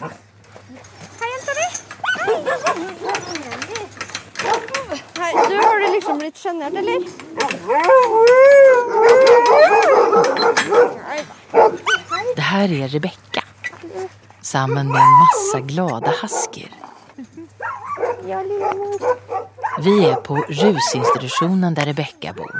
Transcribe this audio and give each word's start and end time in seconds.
Hei, 0.00 0.08
jenta 1.32 1.52
di. 1.58 1.66
Hei, 5.18 5.32
du, 5.48 5.56
har 5.56 5.80
du 5.80 5.92
liksom 5.92 6.18
blitt 6.18 6.38
sjenert, 6.38 6.74
eller? 6.74 7.00
Det 12.36 12.42
her 12.42 12.72
er 12.72 12.88
Rebekka 12.88 13.42
Sammen 14.40 14.88
med 14.88 15.00
en 15.00 15.14
masse 15.20 15.58
lilla 15.68 15.84
mor. 15.84 16.14
Vi 19.84 19.96
er 20.08 20.16
på 20.24 20.34
rusinstitutionen 20.48 21.74
der 21.76 21.92
Rebekka 21.92 22.32
bor. 22.32 22.56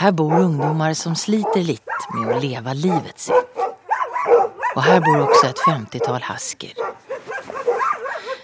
Her 0.00 0.12
bor 0.12 0.32
ungdomar 0.40 0.96
som 0.96 1.14
sliter 1.16 1.60
litt 1.60 2.08
med 2.14 2.32
å 2.32 2.40
leve 2.40 2.74
livet 2.74 3.28
sitt. 3.28 3.49
Och 4.76 4.82
her 4.82 5.00
bor 5.00 5.28
også 5.28 5.46
et 5.50 5.58
femtitall 5.66 6.22
hasker. 6.22 6.72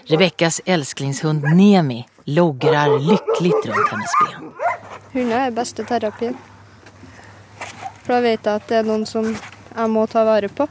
Rebekkas 0.09 0.61
elsklingshund 0.65 1.43
Nemi 1.55 2.05
logrer 2.25 2.99
lykkelig 2.99 3.53
rundt 3.53 3.89
hennes 3.91 4.11
ben. 4.21 4.51
Hunder 5.13 5.37
er 5.37 5.55
beste 5.55 5.83
terapien. 5.87 6.35
For 8.03 8.15
da 8.15 8.19
vet 8.23 8.45
jeg 8.45 8.53
at 8.61 8.67
det 8.69 8.77
er 8.81 8.87
noen 8.87 9.05
som 9.07 9.27
jeg 9.31 9.89
må 9.91 10.05
ta 10.11 10.23
vare 10.27 10.47
på. 10.47 10.67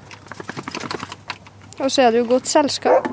Og 1.79 1.91
så 1.93 2.07
er 2.07 2.13
det 2.13 2.23
jo 2.23 2.29
godt 2.31 2.49
selskap. 2.49 3.09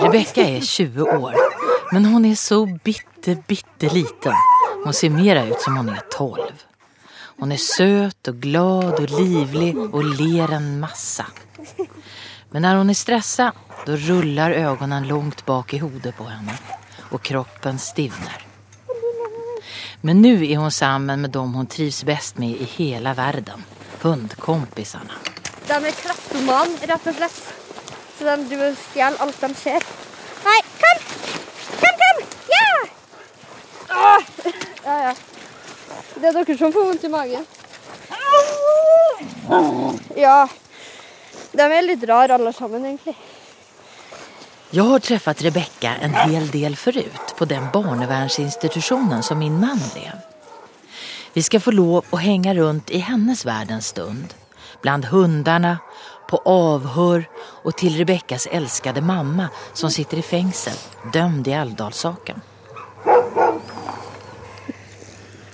Rebekka 0.00 0.46
er 0.46 0.60
20 0.64 1.06
år, 1.06 1.38
men 1.92 2.04
hun 2.10 2.24
er 2.24 2.34
så 2.38 2.64
bitte, 2.84 3.36
bitte 3.48 3.90
liten. 3.94 4.34
Hun 4.84 4.92
ser 4.92 5.14
mer 5.14 5.42
ut 5.50 5.62
som 5.62 5.76
hun 5.76 5.88
er 5.94 6.02
12. 6.10 6.69
Hon 7.40 7.54
er 7.54 7.60
søt 7.62 8.28
og 8.28 8.40
glad 8.42 8.98
og 9.00 9.14
livlig 9.16 9.70
og 9.78 10.02
ler 10.04 10.52
en 10.58 10.74
massa. 10.82 11.24
Men 12.52 12.66
når 12.66 12.80
hun 12.82 12.92
er 12.92 12.98
stressa, 12.98 13.46
da 13.86 13.96
ruller 14.08 14.56
øynene 14.60 15.00
langt 15.08 15.44
bak 15.48 15.72
i 15.72 15.80
hodet 15.80 16.12
på 16.18 16.26
henne 16.28 16.56
og 17.10 17.22
kroppen 17.24 17.80
stivner. 17.80 18.44
Men 20.04 20.20
nå 20.24 20.34
er 20.44 20.60
hun 20.60 20.72
sammen 20.72 21.24
med 21.24 21.32
dem 21.32 21.56
hun 21.56 21.68
trivs 21.70 22.02
best 22.08 22.38
med 22.42 22.60
i 22.60 22.68
hele 22.76 23.14
verden. 23.16 23.64
Hundekompisene. 24.02 25.16
De 25.68 25.76
er 25.76 25.96
kleptoman, 25.96 26.76
rett 26.92 27.08
og 27.08 27.18
slett. 27.18 27.40
Så 28.18 28.36
de 28.50 28.70
stjeler 28.84 29.20
alt 29.24 29.42
de 29.44 29.52
ser. 29.56 29.90
Nei, 30.44 30.60
kom! 30.80 31.02
Kom, 31.80 32.00
kom! 32.04 32.22
Ja! 32.52 32.70
Åh! 33.96 34.30
Ja, 34.84 34.96
ja. 35.08 35.14
Det 36.20 36.28
er 36.28 36.36
dere 36.36 36.56
som 36.58 36.72
får 36.72 36.84
vondt 36.84 37.04
i 37.04 37.08
magen. 37.08 37.44
Ja. 40.16 40.48
De 41.52 41.66
er 41.66 41.82
litt 41.82 42.04
rare 42.08 42.36
alle 42.36 42.52
sammen, 42.52 42.84
egentlig. 42.84 43.16
Jag 44.70 44.84
har 44.84 44.98
träffat 44.98 45.42
Rebecka 45.42 45.94
en 45.96 46.14
hel 46.14 46.48
del 46.48 46.76
förut 46.76 47.34
på 47.38 47.44
den 47.44 47.70
barnevernsinstitutionen 47.72 49.22
som 49.22 49.38
min 49.38 49.60
man 49.60 49.78
drev. 49.94 50.20
Vi 51.32 51.42
skal 51.42 51.60
få 51.60 51.70
lov 51.70 52.04
å 52.10 52.16
henge 52.16 52.54
rundt 52.54 52.90
i 52.90 52.98
hennes 52.98 53.44
värld 53.46 53.70
en 53.70 53.82
stund. 53.82 54.34
Bland 54.82 55.04
hundarna, 55.04 55.78
på 56.28 56.42
avhör 56.44 57.24
og 57.64 57.76
til 57.76 57.96
Rebeckas 57.96 58.46
älskade 58.46 59.00
mamma 59.00 59.48
som 59.72 59.90
sitter 59.90 60.16
i 60.16 60.22
fängsel, 60.22 60.76
dømd 61.12 61.48
i 61.48 61.52
Älvdalssaken. 61.52 62.40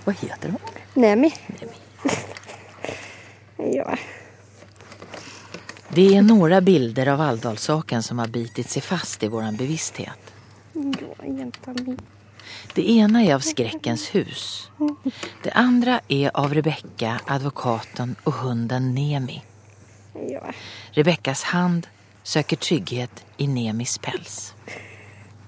Vad 0.07 0.17
heter 0.17 0.49
hun? 0.49 0.59
Nemi. 0.95 1.35
Ja. 3.59 3.97
Det 5.89 6.17
är 6.17 6.23
några 6.23 6.61
bilder 6.61 7.07
av 7.07 7.21
Alvdalssaken 7.21 8.03
som 8.03 8.19
har 8.19 8.27
bitit 8.27 8.71
sig 8.71 8.83
fast 8.83 9.22
i 9.22 9.28
vår 9.28 9.56
bevissthet. 9.56 10.34
Det 12.75 12.91
ene 12.91 13.25
er 13.27 13.34
av 13.34 13.41
Skrekkens 13.41 14.15
hus. 14.15 14.71
Det 15.43 15.50
andre 15.50 16.00
er 16.09 16.31
av 16.34 16.55
Rebecka, 16.55 17.21
advokaten 17.27 18.16
og 18.25 18.33
hunden 18.33 18.95
Nemi. 18.95 19.43
Rebekkas 20.91 21.43
hand 21.43 21.89
søker 22.22 22.56
trygghet 22.56 23.25
i 23.37 23.47
Nemis 23.47 23.99
pels. 23.99 24.55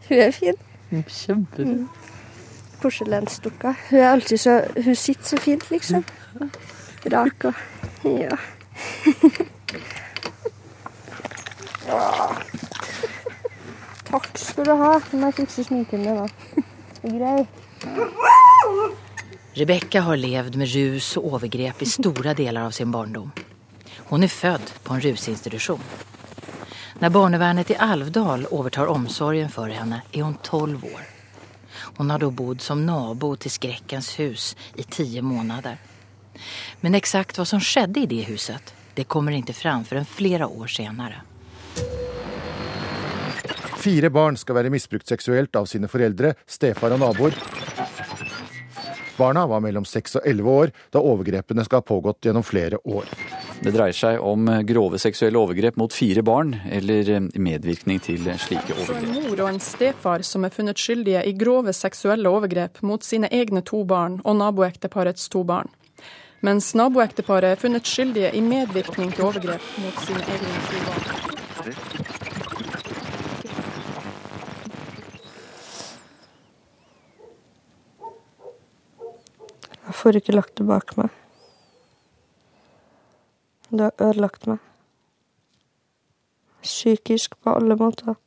Hun 0.09 0.19
er 0.19 0.33
fin. 0.33 0.57
Kjempefint. 0.91 1.98
Porselensdukka. 2.83 3.75
Hun 3.91 3.99
er 3.99 4.13
alltid 4.13 4.41
så 4.41 4.61
Hun 4.77 4.97
sitter 4.97 5.25
så 5.25 5.37
fint, 5.43 5.71
liksom. 5.71 6.05
Rak 7.13 7.45
og 7.45 7.55
Ja. 8.05 8.37
Takk 14.09 14.39
skal 14.39 14.65
du 14.65 14.75
ha. 14.79 14.93
Nå 15.13 15.21
må 15.21 15.31
jeg 15.31 15.39
fikse 15.43 15.65
sminken 15.67 16.05
din, 16.07 16.17
da. 16.17 16.27
Grei. 17.03 17.47
Rebekka 19.59 20.05
har 20.07 20.21
levd 20.21 20.57
med 20.61 20.71
rus 20.71 21.17
og 21.19 21.33
overgrep 21.35 21.83
i 21.83 21.91
store 21.91 22.35
deler 22.39 22.69
av 22.69 22.75
sin 22.77 22.93
barndom. 22.95 23.33
Hun 24.09 24.25
er 24.25 24.33
født 24.33 24.73
på 24.85 24.95
en 24.95 25.03
rusinstitusjon. 25.05 25.83
Når 27.03 27.15
barnevernet 27.15 27.71
i 27.75 27.79
Alvdal 27.79 28.47
overtar 28.51 28.91
omsorgen 28.91 29.51
for 29.53 29.71
henne 29.71 30.03
er 30.13 30.23
hun 30.25 30.39
tolv 30.47 30.85
år. 30.89 31.18
Hon 31.97 32.11
har 32.11 32.19
då 32.19 32.31
bodd 32.31 32.61
som 32.61 32.87
nabo 32.87 33.37
till 33.37 33.51
Skräckens 33.51 34.19
hus 34.19 34.57
i 34.75 34.83
tio 34.83 35.23
månader. 35.23 35.79
Men 36.81 36.95
exakt 36.95 37.39
vad 37.39 37.49
som 37.49 37.61
skedde 37.61 38.01
i 38.01 38.07
det 38.07 38.23
huset, 38.23 38.75
det 38.95 39.05
kommer 39.05 39.33
inte 39.33 39.53
fram 39.53 39.85
förrän 39.85 40.05
flera 40.05 40.47
år 40.47 40.67
senare. 40.67 41.23
Fire 43.79 44.11
barn 44.11 44.37
skal 44.37 44.55
være 44.55 44.71
misbrukt 44.71 45.07
seksuelt 45.07 45.57
av 45.57 45.67
sine 45.67 45.89
foreldre, 45.89 46.35
stefar 46.47 46.97
og 46.97 47.01
naboer. 47.01 47.35
Barna 49.19 49.47
var 49.51 49.61
mellom 49.61 49.85
6 49.85 50.21
og 50.21 50.27
11 50.31 50.51
år 50.53 50.73
da 50.95 51.03
overgrepene 51.03 51.65
skal 51.67 51.83
ha 51.83 51.87
pågått 51.87 52.29
gjennom 52.29 52.45
flere 52.47 52.79
år. 52.87 53.09
Det 53.59 53.73
dreier 53.75 53.97
seg 53.97 54.23
om 54.23 54.47
grove 54.69 55.01
seksuelle 55.03 55.41
overgrep 55.41 55.79
mot 55.81 55.93
fire 55.93 56.23
barn, 56.23 56.55
eller 56.71 57.11
medvirkning 57.35 57.99
til 58.05 58.31
slike 58.39 58.77
overgrep. 58.77 59.03
en 59.03 59.17
mor 59.17 59.43
og 59.43 59.49
en 59.49 59.61
stefar 59.61 60.23
som 60.23 60.47
er 60.47 60.55
funnet 60.55 60.79
skyldige 60.79 61.25
i 61.27 61.35
grove 61.35 61.75
seksuelle 61.75 62.31
overgrep 62.31 62.83
mot 62.83 63.03
sine 63.03 63.31
egne 63.35 63.65
to 63.67 63.83
barn 63.85 64.21
og 64.25 64.39
naboekteparets 64.39 65.29
to 65.29 65.43
barn. 65.43 65.73
Mens 66.41 66.71
naboekteparet 66.79 67.57
er 67.57 67.59
funnet 67.59 67.87
skyldige 67.91 68.31
i 68.31 68.45
medvirkning 68.45 69.11
til 69.17 69.27
overgrep 69.33 69.73
mot 69.83 70.05
sine 70.07 70.23
egne 70.23 70.63
to 70.69 70.85
barn. 70.87 71.28
Jeg 79.89 79.95
får 79.95 80.17
ikke 80.19 80.33
lagt 80.35 80.59
det 80.61 80.67
bak 80.69 80.91
meg. 81.01 81.09
Det 83.71 83.81
har 83.81 84.03
ødelagt 84.05 84.47
meg. 84.47 84.59
Psykisk 86.61 87.39
på 87.41 87.55
alle 87.57 87.77
måter. 87.77 88.19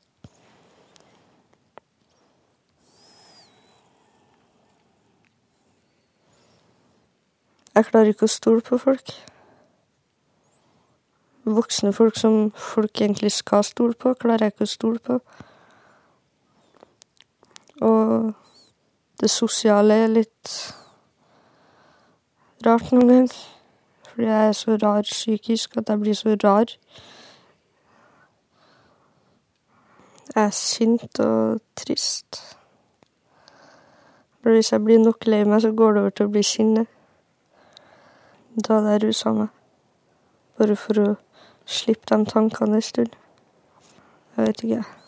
Jeg 7.76 7.86
klarer 7.92 8.10
ikke 8.16 8.26
å 8.26 8.34
stole 8.40 8.66
på 8.66 8.82
folk. 8.82 9.14
Voksne 11.46 11.94
folk 11.94 12.18
som 12.18 12.50
folk 12.58 13.06
egentlig 13.06 13.36
skal 13.38 13.62
stole 13.70 13.94
på, 13.94 14.18
klarer 14.18 14.50
jeg 14.50 14.58
ikke 14.58 14.66
å 14.66 14.76
stole 14.76 15.00
på. 15.00 15.22
Og 17.86 18.34
det 19.22 19.30
sosiale 19.30 20.02
er 20.08 20.16
litt 20.18 20.60
rart 22.66 22.92
noen 22.92 23.08
ganger. 23.08 23.34
Fordi 24.12 24.28
jeg 24.28 24.48
er 24.48 24.52
så 24.52 24.78
rar 24.84 25.02
psykisk 25.02 25.78
at 25.78 25.90
jeg 25.90 26.00
blir 26.00 26.14
så 26.14 26.36
rar. 26.44 26.66
Jeg 30.36 30.44
er 30.44 30.50
sint 30.50 31.20
og 31.20 31.62
trist. 31.76 32.58
For 34.42 34.50
hvis 34.50 34.72
jeg 34.72 34.84
blir 34.84 35.00
nok 35.00 35.28
lei 35.28 35.44
meg, 35.44 35.62
så 35.62 35.72
går 35.72 35.92
det 35.92 36.02
over 36.02 36.10
til 36.10 36.30
å 36.30 36.34
bli 36.34 36.44
sinne. 36.44 36.86
Da 38.56 38.80
hadde 38.80 38.96
jeg 38.96 39.04
rusa 39.04 39.36
meg. 39.36 39.52
Bare 40.58 40.76
for 40.76 41.04
å 41.04 41.12
slippe 41.66 42.10
de 42.12 42.26
tankene 42.26 42.82
en 42.82 42.90
stund. 42.90 43.16
Jeg 44.38 44.48
vet 44.48 44.64
ikke. 44.64 45.01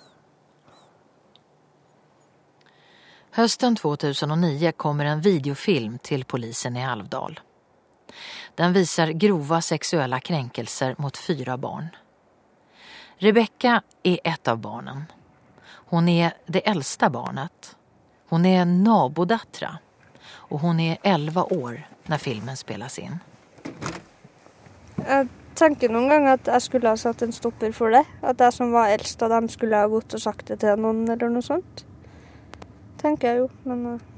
Hösten 3.36 3.76
2009 3.76 4.72
kommer 4.72 5.06
en 5.06 5.22
videofilm 5.22 5.98
till 5.98 6.26
polisen 6.26 6.78
i 6.78 6.86
Alvdal. 6.86 7.40
Den 8.56 8.74
visar 8.74 9.08
grova 9.08 9.62
sexuella 9.62 10.20
kränkelser 10.20 10.96
mot 10.98 11.18
fyra 11.18 11.58
barn. 11.58 11.88
Rebecka 13.18 13.82
är 14.04 14.20
ett 14.24 14.48
av 14.48 14.58
barnen. 14.58 15.04
Hon 15.66 16.10
är 16.10 16.34
det 16.46 16.68
äldsta 16.70 17.10
barnet. 17.10 17.76
Hon 18.30 18.46
är 18.46 18.66
nabodattra 18.66 19.78
och 20.26 20.60
hon 20.60 20.80
är 20.80 20.98
11 21.04 21.44
år 21.44 21.88
när 22.04 22.18
filmen 22.18 22.58
spelas 22.58 23.00
in. 23.00 23.20
Jeg 25.08 25.28
tenker 25.56 25.90
noen 25.90 26.10
gång 26.10 26.28
at 26.28 26.48
jeg 26.48 26.62
skulle 26.62 26.90
ha 26.90 26.98
satt 26.98 27.22
en 27.22 27.34
stopper 27.34 27.72
for 27.72 27.90
det. 27.90 28.06
At 28.22 28.40
jag 28.40 28.54
som 28.54 28.72
var 28.72 28.90
äldst 28.90 29.22
av 29.22 29.30
dem 29.30 29.50
skulle 29.50 29.76
ha 29.76 29.88
gått 29.88 30.14
og 30.14 30.22
sagt 30.22 30.48
det 30.48 30.60
til 30.62 30.78
noen 30.78 31.10
eller 31.10 31.34
noe 31.34 31.42
sånt. 31.42 31.86
Tenker 33.04 33.30
jeg 33.30 33.44
jo, 33.44 33.48
men 33.68 33.86
uh, 33.96 34.10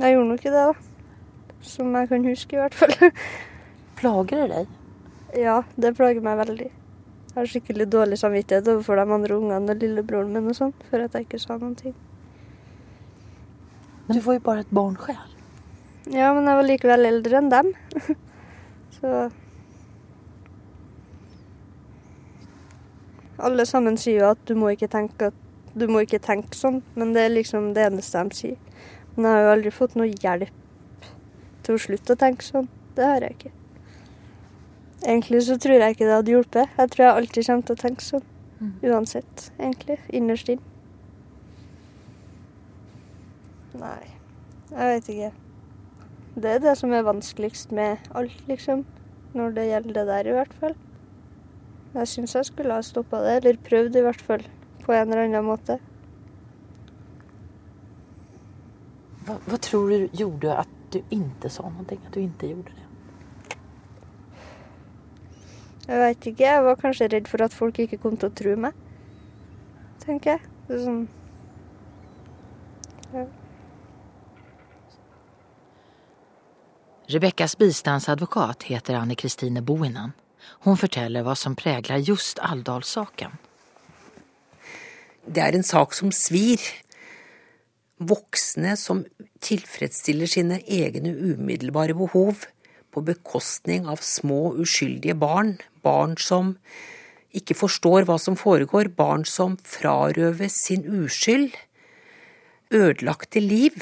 jeg 0.00 0.16
gjorde 0.16 0.28
nå 0.30 0.40
ikke 0.40 0.52
det, 0.54 0.66
da. 0.72 1.56
Som 1.60 1.94
jeg 1.94 2.08
kan 2.08 2.24
huske, 2.24 2.56
i 2.56 2.60
hvert 2.62 2.76
fall. 2.76 2.94
Plager 4.00 4.44
det 4.44 4.52
deg? 4.54 4.76
ja, 5.36 5.62
det 5.76 5.94
plager 5.94 6.22
meg 6.24 6.38
veldig. 6.40 6.68
Jeg 7.30 7.36
har 7.36 7.50
skikkelig 7.50 7.86
dårlig 7.92 8.18
samvittighet 8.18 8.68
overfor 8.72 8.98
de 8.98 9.04
andre 9.14 9.36
ungene 9.36 9.74
og 9.74 9.82
lillebroren 9.82 10.32
min 10.34 10.50
og 10.50 10.56
sånn, 10.58 10.72
for 10.90 11.04
at 11.04 11.14
jeg 11.14 11.28
ikke 11.28 11.38
sa 11.42 11.58
noen 11.60 11.76
ting. 11.78 11.94
Men 14.06 14.18
du 14.18 14.24
var 14.24 14.38
jo 14.38 14.42
bare 14.48 14.64
et 14.64 14.72
barn 14.74 14.96
selv. 15.04 15.36
Ja, 16.10 16.32
men 16.34 16.48
jeg 16.48 16.58
var 16.58 16.66
likevel 16.66 17.06
eldre 17.06 17.38
enn 17.38 17.52
dem. 17.52 17.70
Så 18.96 19.28
Alle 23.40 23.64
sammen 23.64 23.96
sier 23.96 24.18
jo 24.20 24.32
at 24.34 24.40
du 24.44 24.52
må 24.58 24.72
ikke 24.74 24.90
tenke, 24.90 25.30
at 25.30 25.39
du 25.74 25.86
må 25.90 26.02
ikke 26.04 26.22
tenke 26.22 26.56
sånn, 26.56 26.80
men 26.98 27.14
det 27.14 27.26
er 27.26 27.34
liksom 27.34 27.72
det 27.76 27.86
eneste 27.86 28.24
de 28.26 28.36
sier. 28.36 28.58
Men 29.14 29.28
jeg 29.28 29.36
har 29.36 29.44
jo 29.44 29.54
aldri 29.54 29.72
fått 29.74 29.96
noe 29.98 30.10
hjelp 30.10 31.06
til 31.66 31.76
å 31.76 31.82
slutte 31.82 32.16
å 32.16 32.20
tenke 32.20 32.46
sånn. 32.46 32.68
Det 32.96 33.06
har 33.06 33.24
jeg 33.24 33.36
ikke. 33.36 33.52
Egentlig 35.00 35.42
så 35.46 35.56
tror 35.60 35.80
jeg 35.80 35.94
ikke 35.94 36.08
det 36.08 36.16
hadde 36.16 36.34
hjulpet. 36.34 36.74
Jeg 36.76 36.92
tror 36.92 37.06
jeg 37.06 37.20
alltid 37.20 37.46
kommer 37.46 37.68
til 37.68 37.76
å 37.76 37.82
tenke 37.84 38.04
sånn. 38.04 38.26
Uansett, 38.84 39.46
egentlig. 39.58 39.96
Innerst 40.12 40.50
inn. 40.52 40.60
Nei, 43.80 44.10
jeg 44.74 44.90
vet 44.90 45.08
ikke. 45.14 45.30
Det 46.40 46.50
er 46.56 46.62
det 46.62 46.76
som 46.78 46.92
er 46.92 47.06
vanskeligst 47.06 47.72
med 47.72 48.10
alt, 48.14 48.36
liksom. 48.50 48.84
Når 49.34 49.56
det 49.56 49.66
gjelder 49.70 49.96
det 49.96 50.06
der, 50.10 50.28
i 50.28 50.36
hvert 50.36 50.54
fall. 50.60 50.74
Jeg 51.94 52.10
syns 52.10 52.34
jeg 52.36 52.50
skulle 52.50 52.76
ha 52.76 52.84
stoppa 52.84 53.22
det, 53.24 53.36
eller 53.40 53.62
prøvd 53.66 53.96
i 53.96 54.04
hvert 54.04 54.26
fall. 54.26 54.44
På 54.90 54.94
en 54.94 55.12
eller 55.12 55.28
annen 55.28 55.44
måte. 55.46 55.76
Hva, 59.22 59.36
hva 59.44 59.58
tror 59.62 59.92
du 59.92 60.16
gjorde 60.18 60.54
at 60.64 60.70
du 60.90 60.96
ikke 61.14 61.46
sa 61.54 61.68
noe? 61.70 61.84
At 61.86 62.08
du 62.10 62.16
ikke 62.18 62.48
gjorde 62.50 62.72
det? 62.74 62.86
Jeg 65.84 66.00
veit 66.00 66.26
ikke. 66.32 66.42
Jeg 66.42 66.64
var 66.66 66.80
kanskje 66.80 67.06
redd 67.12 67.30
for 67.30 67.44
at 67.46 67.54
folk 67.54 67.78
ikke 67.84 68.00
kom 68.02 68.16
til 68.18 68.32
å 68.32 68.34
tro 68.40 68.54
meg. 68.64 68.80
Tenker 70.02 70.32
jeg. 70.32 70.50
Det 70.66 70.74
er 70.74 70.82
sånn 70.88 71.04
ja. 73.12 73.22
Rebekkas 77.14 77.54
bistandsadvokat 77.62 78.66
heter 78.72 78.98
Anne 78.98 79.14
Kristine 79.14 79.62
Boinen. 79.62 80.18
Hun 80.66 80.82
forteller 80.82 81.22
hva 81.22 81.38
som 81.38 81.54
preger 81.54 82.02
just 82.02 82.42
Alvdal-saken. 82.42 83.38
Det 85.30 85.42
er 85.44 85.54
en 85.54 85.66
sak 85.66 85.92
som 85.94 86.10
svir. 86.10 86.58
Voksne 88.02 88.72
som 88.80 89.04
tilfredsstiller 89.44 90.26
sine 90.26 90.58
egne 90.66 91.12
umiddelbare 91.14 91.94
behov 91.94 92.48
på 92.90 93.02
bekostning 93.06 93.86
av 93.86 94.02
små, 94.02 94.56
uskyldige 94.58 95.14
barn. 95.14 95.54
Barn 95.86 96.16
som 96.18 96.56
ikke 97.30 97.54
forstår 97.54 98.08
hva 98.08 98.18
som 98.18 98.34
foregår. 98.40 98.90
Barn 98.96 99.22
som 99.28 99.54
frarøves 99.62 100.56
sin 100.66 100.82
uskyld. 101.04 101.54
Ødelagte 102.74 103.38
liv. 103.44 103.78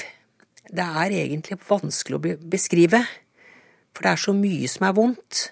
Det 0.69 0.85
er 0.85 1.17
egentlig 1.23 1.57
vanskelig 1.65 2.19
å 2.19 2.37
beskrive. 2.45 3.01
For 3.95 4.05
det 4.05 4.13
er 4.13 4.21
så 4.27 4.37
mye 4.37 4.69
som 4.69 4.85
er 4.85 4.99
vondt. 5.01 5.47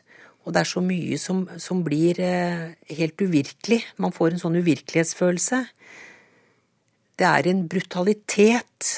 Og 0.48 0.54
det 0.56 0.62
er 0.64 0.70
så 0.70 0.80
mye 0.80 1.18
som, 1.20 1.42
som 1.60 1.82
blir 1.84 2.22
eh, 2.24 2.70
helt 2.96 3.20
uvirkelig. 3.20 3.82
Man 4.00 4.14
får 4.16 4.32
en 4.32 4.42
sånn 4.46 4.56
uvirkelighetsfølelse. 4.62 5.60
Det 7.20 7.28
er 7.28 7.50
en 7.52 7.66
brutalitet 7.68 8.94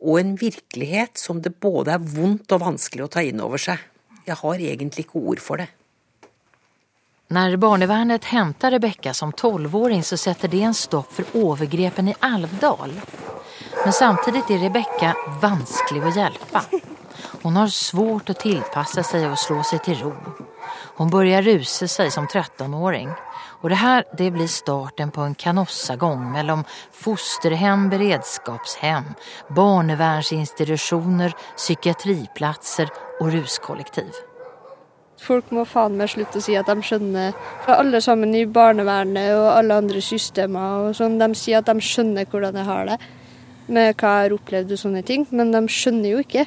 og 0.00 0.20
en 0.22 0.32
virkelighet 0.40 1.20
som 1.20 1.42
det 1.44 1.52
både 1.60 1.92
er 1.98 2.08
vondt 2.16 2.54
og 2.56 2.62
vanskelig 2.64 3.04
å 3.04 3.10
ta 3.12 3.24
inn 3.26 3.44
over 3.44 3.60
seg. 3.60 3.82
Jeg 4.24 4.40
har 4.40 4.64
egentlig 4.72 5.04
ikke 5.04 5.20
ord 5.20 5.44
for 5.44 5.60
det. 5.60 5.68
Når 7.36 7.58
barnevernet 7.60 8.30
henter 8.30 8.72
Rebekka 8.72 9.12
som 9.14 9.34
tolvåring 9.36 10.04
så 10.06 10.16
setter 10.16 10.48
det 10.48 10.62
en 10.64 10.78
stopp 10.78 11.12
for 11.12 11.36
overgrepen 11.36 12.08
i 12.08 12.18
Alvdal. 12.24 12.94
Men 13.82 13.92
samtidig 13.92 14.46
er 14.48 14.62
Rebekka 14.64 15.12
vanskelig 15.42 16.06
å 16.06 16.14
hjelpe. 16.22 16.95
Hun 17.42 17.56
har 17.56 17.72
svårt 17.72 18.30
å 18.30 18.38
tilpasse 18.38 19.04
seg 19.06 19.26
og 19.30 19.38
slå 19.40 19.62
seg 19.66 19.82
til 19.86 20.00
ro. 20.04 20.12
Hun 20.96 21.10
begynner 21.12 21.44
ruse 21.46 21.88
seg 21.90 22.12
som 22.12 22.26
13-åring. 22.26 23.10
Og 23.62 23.70
det 23.72 23.80
her 23.80 24.04
det 24.18 24.30
blir 24.34 24.48
starten 24.50 25.10
på 25.14 25.24
en 25.24 25.34
kanossagång 25.34 26.28
mellom 26.34 26.64
fosterhem, 26.94 27.88
beredskapshem, 27.92 29.12
barnevernsinstitusjoner, 29.56 31.34
psykiatriplatser 31.56 32.92
og 33.20 33.32
ruskollektiv. 33.34 34.12
Folk 35.16 35.48
må 35.56 35.64
faen 35.64 35.96
meg 35.96 36.10
slutte 36.12 36.42
å 36.42 36.44
si 36.44 36.54
at 36.60 36.68
de 36.68 36.82
skjønner 36.84 37.30
For 37.64 37.72
alle 37.72 38.02
sammen 38.04 38.34
i 38.36 38.42
barnevernet 38.44 39.32
og 39.32 39.46
alle 39.54 39.78
andre 39.80 40.02
systemer 40.04 40.90
og 40.90 40.98
sånn, 40.98 41.16
de 41.18 41.30
sier 41.38 41.62
at 41.62 41.70
de 41.70 41.80
skjønner 41.80 42.28
hvordan 42.28 42.60
jeg 42.60 42.68
har 42.68 42.90
det 42.92 42.98
med 43.66 43.96
hva 43.98 44.10
jeg 44.12 44.28
har 44.28 44.34
opplevd 44.36 44.74
og 44.76 44.78
sånne 44.78 45.00
ting, 45.02 45.24
men 45.34 45.48
de 45.50 45.62
skjønner 45.72 46.12
jo 46.12 46.20
ikke. 46.22 46.44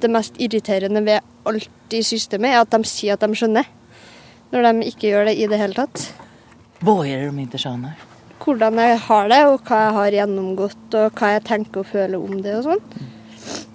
Det 0.00 0.08
mest 0.08 0.38
irriterende 0.40 1.02
ved 1.04 1.20
alt 1.48 1.94
i 1.96 2.02
systemet 2.06 2.54
er 2.54 2.62
at 2.62 2.72
de 2.72 2.88
sier 2.88 3.16
at 3.16 3.24
de 3.24 3.36
skjønner, 3.36 3.66
når 4.52 4.66
de 4.66 4.88
ikke 4.88 5.10
gjør 5.10 5.28
det 5.28 5.36
i 5.36 5.48
det 5.50 5.58
hele 5.60 5.76
tatt. 5.76 6.06
Hva 6.80 7.02
er 7.04 7.26
det 7.26 7.34
de 7.36 7.44
ikke 7.44 7.60
skjønner? 7.60 8.06
Hvordan 8.40 8.80
jeg 8.80 8.98
har 9.04 9.28
det, 9.28 9.40
og 9.50 9.68
hva 9.68 9.80
jeg 9.84 9.96
har 9.98 10.16
gjennomgått, 10.16 10.86
og 10.96 11.18
hva 11.20 11.34
jeg 11.34 11.44
tenker 11.50 11.82
og 11.82 11.90
føler 11.90 12.16
om 12.16 12.40
det 12.40 12.54
og 12.56 12.70
sånn. 12.70 13.08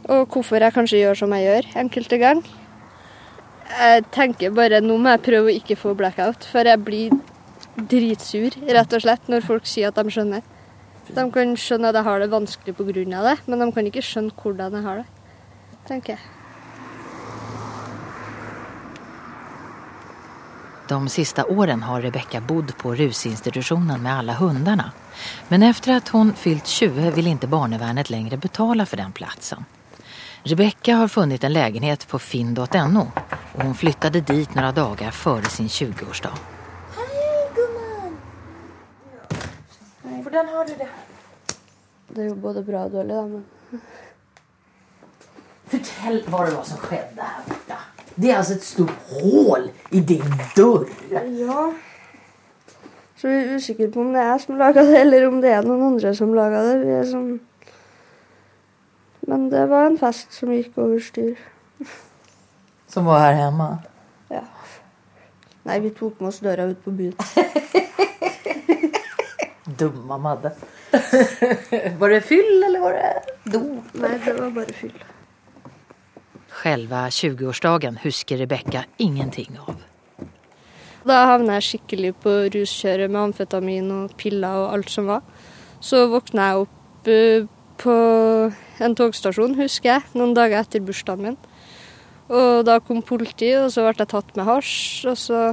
Og 0.10 0.33
hvorfor 0.33 0.66
jeg 0.66 0.74
kanskje 0.74 1.04
gjør 1.04 1.19
som 1.22 1.36
jeg 1.38 1.45
gjør 1.45 1.69
enkelte 1.83 2.19
ganger. 2.22 2.50
Jeg 3.75 4.04
tenker 4.13 4.54
bare 4.56 4.81
nå 4.81 4.98
må 5.01 5.13
jeg 5.13 5.25
prøve 5.25 5.51
å 5.51 5.56
ikke 5.60 5.77
få 5.77 5.94
blackout, 5.98 6.45
for 6.50 6.66
jeg 6.66 6.81
blir 6.86 7.13
dritsur, 7.75 8.57
rett 8.66 8.94
og 8.94 9.04
slett, 9.04 9.30
når 9.30 9.45
folk 9.45 9.69
sier 9.69 9.92
at 9.92 9.98
de 10.00 10.13
skjønner. 10.13 10.45
De 11.06 11.25
kan 11.33 11.54
skjønne 11.60 11.92
at 11.92 12.00
jeg 12.00 12.07
har 12.07 12.22
det 12.22 12.31
vanskelig 12.31 12.74
pga. 12.77 13.22
det, 13.30 13.38
men 13.45 13.60
de 13.60 13.72
kan 13.74 13.86
ikke 13.86 14.06
skjønne 14.06 14.33
hvordan 14.42 14.74
jeg 14.74 14.86
har 14.86 15.04
det, 15.04 15.07
tenker 15.88 16.18
jeg. 16.18 16.22
De 20.88 21.10
siste 21.10 21.44
årene 21.50 21.86
har 21.86 22.01
Rebecka 22.01 22.42
bodd 22.42 22.75
på 22.77 22.94
rusinstitutionen 22.96 24.04
med 24.04 24.13
alle 24.13 24.34
hundene. 24.38 24.92
Men 25.50 25.63
etter 25.65 25.96
at 25.98 26.12
hun 26.13 26.34
fylt 26.38 26.70
20 26.70 27.10
vil 27.15 27.32
ikke 27.32 27.50
barnevernet 27.50 28.12
lenger 28.13 28.38
betale 28.38 28.86
for 28.86 29.01
den 29.01 29.15
plassen. 29.15 29.65
Rebecka 30.46 31.00
har 31.01 31.08
funnet 31.10 31.44
en 31.44 31.56
leilighet 31.56 32.06
på 32.08 32.20
finn.no 32.22 33.08
og 33.56 33.63
hun 33.63 33.74
flyttet 33.74 34.20
dit 34.27 34.54
noen 34.54 34.75
dager 34.77 35.15
før 35.15 35.48
sin 35.50 35.72
20-årsdag. 35.72 36.38
Hvordan 40.22 40.48
har 40.54 40.68
du 40.68 40.74
det? 40.77 40.89
Det 42.10 42.22
er 42.22 42.30
jo 42.30 42.36
både 42.36 42.62
bra 42.68 42.86
og 42.86 42.94
dårlig, 42.94 43.15
da, 43.15 43.25
men 43.25 43.82
Fortell 45.72 46.22
hva 46.29 46.45
det 46.45 46.55
var 46.55 46.65
som 46.67 46.77
skjedde 46.84 47.22
her 47.25 47.41
borte. 47.50 47.77
Det 48.15 48.31
er 48.31 48.38
altså 48.38 48.53
et 48.55 48.63
stort 48.63 48.95
hull 49.12 49.72
i 49.91 50.00
din 50.00 50.24
dør. 50.55 50.86
Ja. 51.12 51.74
Så 53.15 53.27
vi 53.27 53.34
er 53.39 53.55
usikre 53.55 53.89
på 53.91 54.00
om 54.03 54.13
det 54.13 54.22
er 54.22 54.29
jeg 54.34 54.41
som 54.45 54.57
laga 54.60 54.84
det, 54.86 55.00
eller 55.01 55.27
om 55.27 55.41
det 55.43 55.51
er 55.51 55.62
noen 55.65 55.84
andre 55.89 56.15
som 56.15 56.34
laga 56.36 56.62
det. 56.69 57.01
Sånn 57.10 57.39
Men 59.25 59.50
det 59.50 59.69
var 59.72 59.84
en 59.89 59.98
fest 59.98 60.34
som 60.38 60.51
gikk 60.53 60.77
over 60.77 61.00
styr. 61.01 61.36
Som 62.91 63.05
var 63.10 63.19
her 63.24 63.36
hjemme? 63.39 63.69
Ja. 64.31 64.43
Nei, 65.65 65.79
vi 65.81 65.89
tok 65.98 66.19
med 66.22 66.29
oss 66.29 66.39
døra 66.45 66.63
ut 66.69 66.84
på 66.86 66.91
byen. 66.93 67.15
Dumma 69.79 70.17
Madde. 70.22 70.51
var 72.00 72.10
det 72.13 72.22
fyll, 72.24 72.63
eller 72.63 72.79
var 72.79 72.93
det 73.00 73.12
dop? 73.51 73.91
Nei, 73.98 74.13
det 74.24 74.34
var 74.38 74.50
bare 74.62 74.74
fyll. 74.77 74.95
Selve 76.65 76.98
20-årsdagen 77.13 78.00
husker 78.01 78.39
Rebekka 78.41 78.88
ingenting 78.98 79.60
av. 79.62 79.75
Da 81.05 81.17
havna 81.29 81.60
jeg 81.60 81.65
skikkelig 81.67 82.15
på 82.24 82.31
ruskjøret 82.55 83.12
med 83.13 83.19
amfetamin 83.27 83.91
og 83.93 84.15
piller 84.17 84.63
og 84.63 84.72
alt 84.74 84.89
som 84.89 85.12
var. 85.12 85.22
Så 85.77 86.07
våkna 86.10 86.48
jeg 86.48 86.63
opp 86.63 87.12
eh, 87.13 87.45
på 87.77 87.98
en 88.81 88.98
togstasjon, 88.98 89.53
husker 89.60 89.91
jeg, 89.91 90.07
noen 90.17 90.34
dager 90.34 90.63
etter 90.63 90.81
bursdagen 90.81 91.27
min. 91.27 91.38
Og 92.34 92.65
da 92.65 92.79
kom 92.81 93.05
politiet, 93.05 93.67
og 93.67 93.69
så 93.69 93.86
ble 93.86 93.93
jeg 94.00 94.10
tatt 94.15 94.34
med 94.34 94.50
hasj, 94.50 95.05
og 95.13 95.22
så 95.22 95.43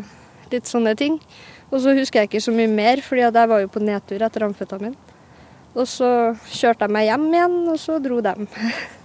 litt 0.48 0.72
sånne 0.72 0.96
ting. 0.96 1.20
Og 1.68 1.84
så 1.84 1.92
husker 1.92 2.22
jeg 2.22 2.32
ikke 2.32 2.44
så 2.46 2.56
mye 2.56 2.72
mer, 2.72 3.04
fordi 3.04 3.26
jeg 3.26 3.52
var 3.52 3.60
jo 3.60 3.68
på 3.76 3.84
nedtur 3.84 4.24
etter 4.24 4.48
amfetamin. 4.48 4.96
Og 5.76 5.84
så 5.84 6.32
kjørte 6.48 6.88
jeg 6.88 6.96
meg 6.96 7.10
hjem 7.10 7.30
igjen, 7.34 7.62
og 7.76 7.80
så 7.84 8.00
dro 8.00 8.24
de. 8.24 8.48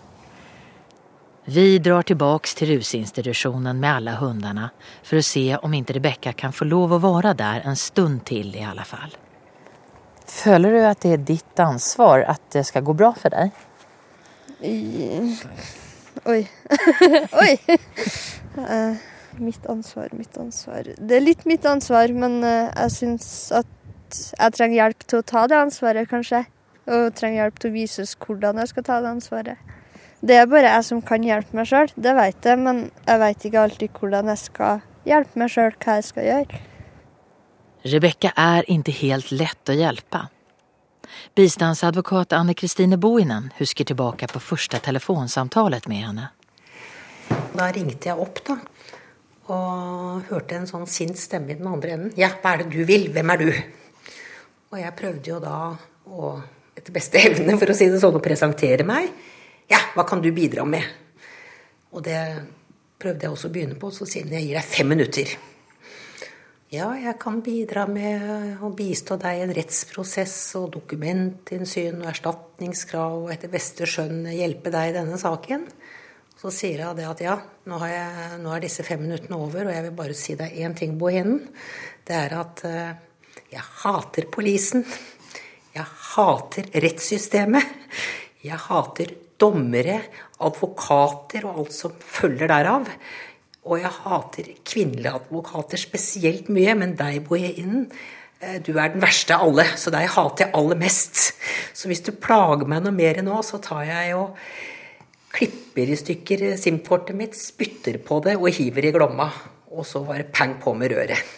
Vi 1.49 1.77
drar 1.79 2.03
tilbaks 2.03 2.57
til 2.59 2.73
rusinstitusjonen 2.73 3.77
med 3.79 3.87
alle 3.87 4.17
hundene 4.19 4.65
for 4.99 5.21
å 5.21 5.23
se 5.23 5.45
om 5.63 5.75
ikke 5.77 5.95
Rebekka 5.95 6.33
kan 6.35 6.51
få 6.51 6.65
lov 6.67 6.97
å 6.97 6.99
være 6.99 7.31
der 7.39 7.63
en 7.69 7.79
stund 7.79 8.25
til 8.27 8.49
i 8.51 8.65
alle 8.67 8.83
fall. 8.83 9.13
Føler 10.27 10.75
du 10.75 10.81
at 10.89 11.05
det 11.05 11.13
er 11.15 11.23
ditt 11.29 11.61
ansvar 11.63 12.25
at 12.27 12.43
det 12.51 12.65
skal 12.67 12.83
gå 12.83 12.97
bra 12.99 13.13
for 13.15 13.31
deg? 13.31 13.55
Oi. 16.27 16.41
Oi! 17.39 17.53
uh, 18.59 18.99
mitt 19.47 19.71
ansvar, 19.71 20.11
mitt 20.19 20.35
ansvar. 20.43 20.91
Det 20.99 21.15
er 21.15 21.23
litt 21.23 21.47
mitt 21.47 21.63
ansvar, 21.63 22.11
men 22.11 22.41
uh, 22.43 22.67
jeg 22.73 22.95
syns 22.97 23.31
at 23.55 24.19
jeg 24.35 24.57
trenger 24.59 24.81
hjelp 24.81 25.07
til 25.07 25.23
å 25.23 25.27
ta 25.31 25.47
det 25.47 25.63
ansvaret, 25.63 26.11
kanskje. 26.11 26.43
Og 26.91 27.07
trenger 27.15 27.45
hjelp 27.45 27.63
til 27.63 27.71
å 27.71 27.77
vises 27.79 28.17
hvordan 28.19 28.59
jeg 28.59 28.75
skal 28.75 28.89
ta 28.91 28.99
det 28.99 29.15
ansvaret. 29.15 29.76
Det 30.21 30.33
er 30.33 30.47
bare 30.49 30.71
jeg 30.71 30.85
som 30.87 31.01
kan 31.05 31.25
hjelpe 31.25 31.53
meg 31.57 31.67
sjøl, 31.69 31.91
det 31.93 32.13
vet 32.17 32.47
jeg, 32.49 32.57
men 32.57 32.87
jeg 33.05 33.21
vet 33.21 33.43
ikke 33.45 33.65
alltid 33.67 33.99
hvordan 33.99 34.31
jeg 34.31 34.41
skal 34.41 34.79
hjelpe 35.05 35.41
meg 35.43 35.51
sjøl, 35.53 35.75
hva 35.77 35.99
jeg 35.99 36.07
skal 36.07 36.25
gjøre. 36.25 36.63
Rebekka 37.87 38.31
er 38.33 38.65
ikke 38.73 38.95
helt 39.03 39.29
lett 39.31 39.69
å 39.69 39.75
hjelpe. 39.77 40.23
Bistandsadvokat 41.37 42.33
Anne-Kristine 42.33 42.97
Boinen 42.97 43.51
husker 43.59 43.85
tilbake 43.87 44.27
på 44.31 44.41
første 44.41 44.81
telefonsamtalet 44.83 45.85
med 45.87 46.03
henne. 46.07 46.31
Da 47.53 47.69
ringte 47.75 48.09
jeg 48.09 48.17
opp, 48.17 48.41
da. 48.47 48.57
Og 49.53 50.27
hørte 50.31 50.57
en 50.57 50.67
sånn 50.67 50.89
sint 50.89 51.19
stemme 51.21 51.53
i 51.53 51.59
den 51.59 51.69
andre 51.69 51.93
enden. 51.93 52.11
Ja, 52.19 52.33
hva 52.41 52.55
er 52.55 52.65
det 52.65 52.73
du 52.73 52.81
vil? 52.89 53.07
Hvem 53.13 53.31
er 53.35 53.43
du? 53.45 53.51
Og 54.73 54.81
jeg 54.81 54.97
prøvde 54.97 55.31
jo 55.31 55.39
da 55.39 55.57
å, 56.09 56.33
etter 56.75 56.95
beste 56.95 57.21
evne, 57.21 57.55
for 57.61 57.71
å 57.71 57.77
si 57.77 57.87
det 57.93 58.01
sånn, 58.01 58.17
å 58.17 58.23
presentere 58.23 58.83
meg. 58.87 59.13
Ja, 59.71 59.81
hva 59.95 60.05
kan 60.07 60.23
du 60.23 60.31
bidra 60.35 60.63
med? 60.67 60.85
Og 61.91 62.03
det 62.05 62.19
prøvde 62.97 63.27
jeg 63.27 63.33
også 63.33 63.49
å 63.49 63.53
begynne 63.53 63.77
på, 63.79 63.91
så 63.93 64.07
siden 64.09 64.33
jeg 64.37 64.47
gir 64.47 64.59
deg 64.59 64.67
fem 64.67 64.91
minutter. 64.93 65.35
Ja, 66.67 66.89
jeg 66.99 67.13
kan 67.21 67.39
bidra 67.39 67.85
med 67.87 68.59
å 68.59 68.73
bistå 68.75 69.15
deg 69.21 69.37
i 69.37 69.43
en 69.45 69.53
rettsprosess 69.55 70.35
og 70.59 70.73
dokumentinnsyn 70.73 72.01
og 72.01 72.09
erstatningskrav 72.11 73.21
og 73.21 73.29
etter 73.31 73.51
beste 73.53 73.87
skjønn 73.87 74.25
hjelpe 74.35 74.73
deg 74.73 74.89
i 74.89 74.97
denne 74.97 75.19
saken. 75.21 75.63
Så 76.37 76.51
sier 76.53 76.83
jeg 76.83 77.07
at 77.07 77.23
ja, 77.23 77.37
nå, 77.71 77.79
jeg, 77.87 78.39
nå 78.43 78.51
er 78.53 78.65
disse 78.65 78.83
fem 78.85 78.99
minuttene 79.05 79.39
over, 79.39 79.69
og 79.69 79.73
jeg 79.73 79.85
vil 79.87 79.95
bare 79.97 80.17
si 80.17 80.35
deg 80.37 80.59
én 80.59 80.75
ting, 80.77 80.97
Bohinen. 80.99 81.39
Det 82.05 82.19
er 82.19 82.35
at 82.35 82.61
uh, 82.67 82.91
jeg 83.47 83.63
hater 83.85 84.27
polisen. 84.31 84.83
Jeg 85.73 85.87
hater 86.11 86.67
rettssystemet. 86.83 87.73
Jeg 88.43 88.59
hater 88.67 89.15
dommere, 89.41 90.01
advokater 90.43 91.47
og 91.47 91.63
alt 91.63 91.75
som 91.75 91.95
følger 92.01 92.49
derav. 92.51 92.89
Og 93.67 93.81
jeg 93.81 93.91
hater 94.05 94.53
kvinnelige 94.67 95.15
advokater 95.19 95.81
spesielt 95.81 96.47
mye, 96.53 96.75
men 96.79 96.95
deg, 96.99 97.19
Bohinen, 97.27 97.87
eh, 98.39 98.59
du 98.63 98.77
er 98.77 98.93
den 98.93 99.03
verste 99.03 99.35
av 99.35 99.49
alle, 99.49 99.65
så 99.75 99.91
deg 99.93 100.07
hater 100.15 100.47
jeg 100.47 100.55
aller 100.55 100.79
mest. 100.79 101.33
Så 101.75 101.91
hvis 101.91 102.03
du 102.05 102.13
plager 102.15 102.69
meg 102.69 102.85
noe 102.85 102.95
mer 102.95 103.19
nå, 103.25 103.41
så 103.43 103.59
tar 103.63 103.83
jeg 103.89 104.15
og 104.17 104.37
klipper 105.35 105.91
i 105.91 105.99
stykker 105.99 106.47
SIM-kortet 106.57 107.17
mitt, 107.17 107.35
spytter 107.37 107.99
på 108.01 108.21
det 108.25 108.37
og 108.39 108.49
hiver 108.55 108.87
i 108.87 108.93
glomma. 108.95 109.27
Og 109.75 109.83
så 109.85 110.01
var 110.05 110.21
det 110.21 110.31
pang 110.33 110.55
på 110.63 110.73
med 110.73 110.93
røret. 110.95 111.35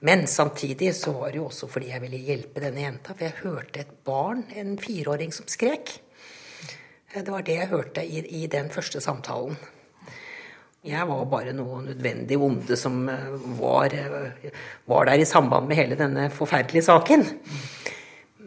Men 0.00 0.26
samtidig 0.30 0.92
så 0.94 1.12
var 1.12 1.32
det 1.32 1.40
jo 1.40 1.48
også 1.48 1.66
fordi 1.70 1.90
jeg 1.90 2.02
ville 2.04 2.20
hjelpe 2.22 2.62
denne 2.62 2.84
jenta, 2.84 3.14
for 3.14 3.26
jeg 3.26 3.40
hørte 3.42 3.82
et 3.82 3.96
barn, 4.06 4.44
en 4.54 4.76
fireåring, 4.78 5.34
som 5.34 5.48
skrek. 5.50 5.98
Eh, 7.12 7.24
det 7.24 7.32
var 7.32 7.44
det 7.44 7.56
jeg 7.56 7.72
hørte 7.72 8.04
i, 8.04 8.22
i 8.42 8.46
den 8.50 8.70
første 8.72 9.00
samtalen. 9.00 9.56
Jeg 10.88 11.04
var 11.08 11.24
bare 11.28 11.52
noe 11.56 11.82
nødvendig 11.84 12.38
onde 12.40 12.76
som 12.78 13.00
eh, 13.10 13.30
var, 13.58 13.94
eh, 13.94 14.50
var, 14.88 15.08
der 15.08 15.22
i 15.22 15.28
samband 15.28 15.68
med 15.68 15.80
hele 15.80 15.98
denne 15.98 16.28
forferdelige 16.34 16.86
saken. 16.88 17.24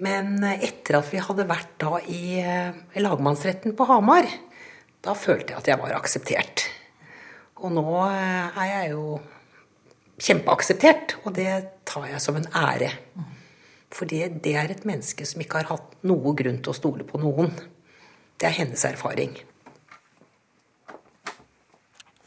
Men 0.02 0.40
etter 0.42 0.98
at 0.98 1.10
vi 1.14 1.22
hadde 1.22 1.50
vært 1.50 1.76
da 1.82 2.00
i 2.10 2.42
lagmannsretten 2.98 3.76
på 3.78 3.86
Hamar, 3.86 4.26
da 5.06 5.14
følte 5.14 5.54
jeg 5.54 5.60
at 5.60 5.70
jeg 5.70 5.78
var 5.78 5.94
akseptert. 5.94 6.64
Og 7.62 7.70
nå 7.76 7.86
er 8.10 8.66
jeg 8.66 8.88
jo 8.96 9.20
kjempeakseptert, 10.18 11.20
og 11.22 11.36
det 11.38 11.52
tar 11.86 12.08
jeg 12.10 12.24
som 12.24 12.40
en 12.40 12.50
ære. 12.50 12.90
Fordi 13.94 14.24
det 14.42 14.56
er 14.58 14.74
et 14.74 14.88
menneske 14.90 15.28
som 15.30 15.46
ikke 15.46 15.62
har 15.62 15.70
hatt 15.76 15.94
noe 16.10 16.34
grunn 16.34 16.58
til 16.66 16.74
å 16.74 16.80
stole 16.80 17.06
på 17.06 17.22
noen. 17.22 17.54
Det 18.42 18.48
er 18.48 18.58
hennes 18.58 18.86
erfaring. 18.86 19.44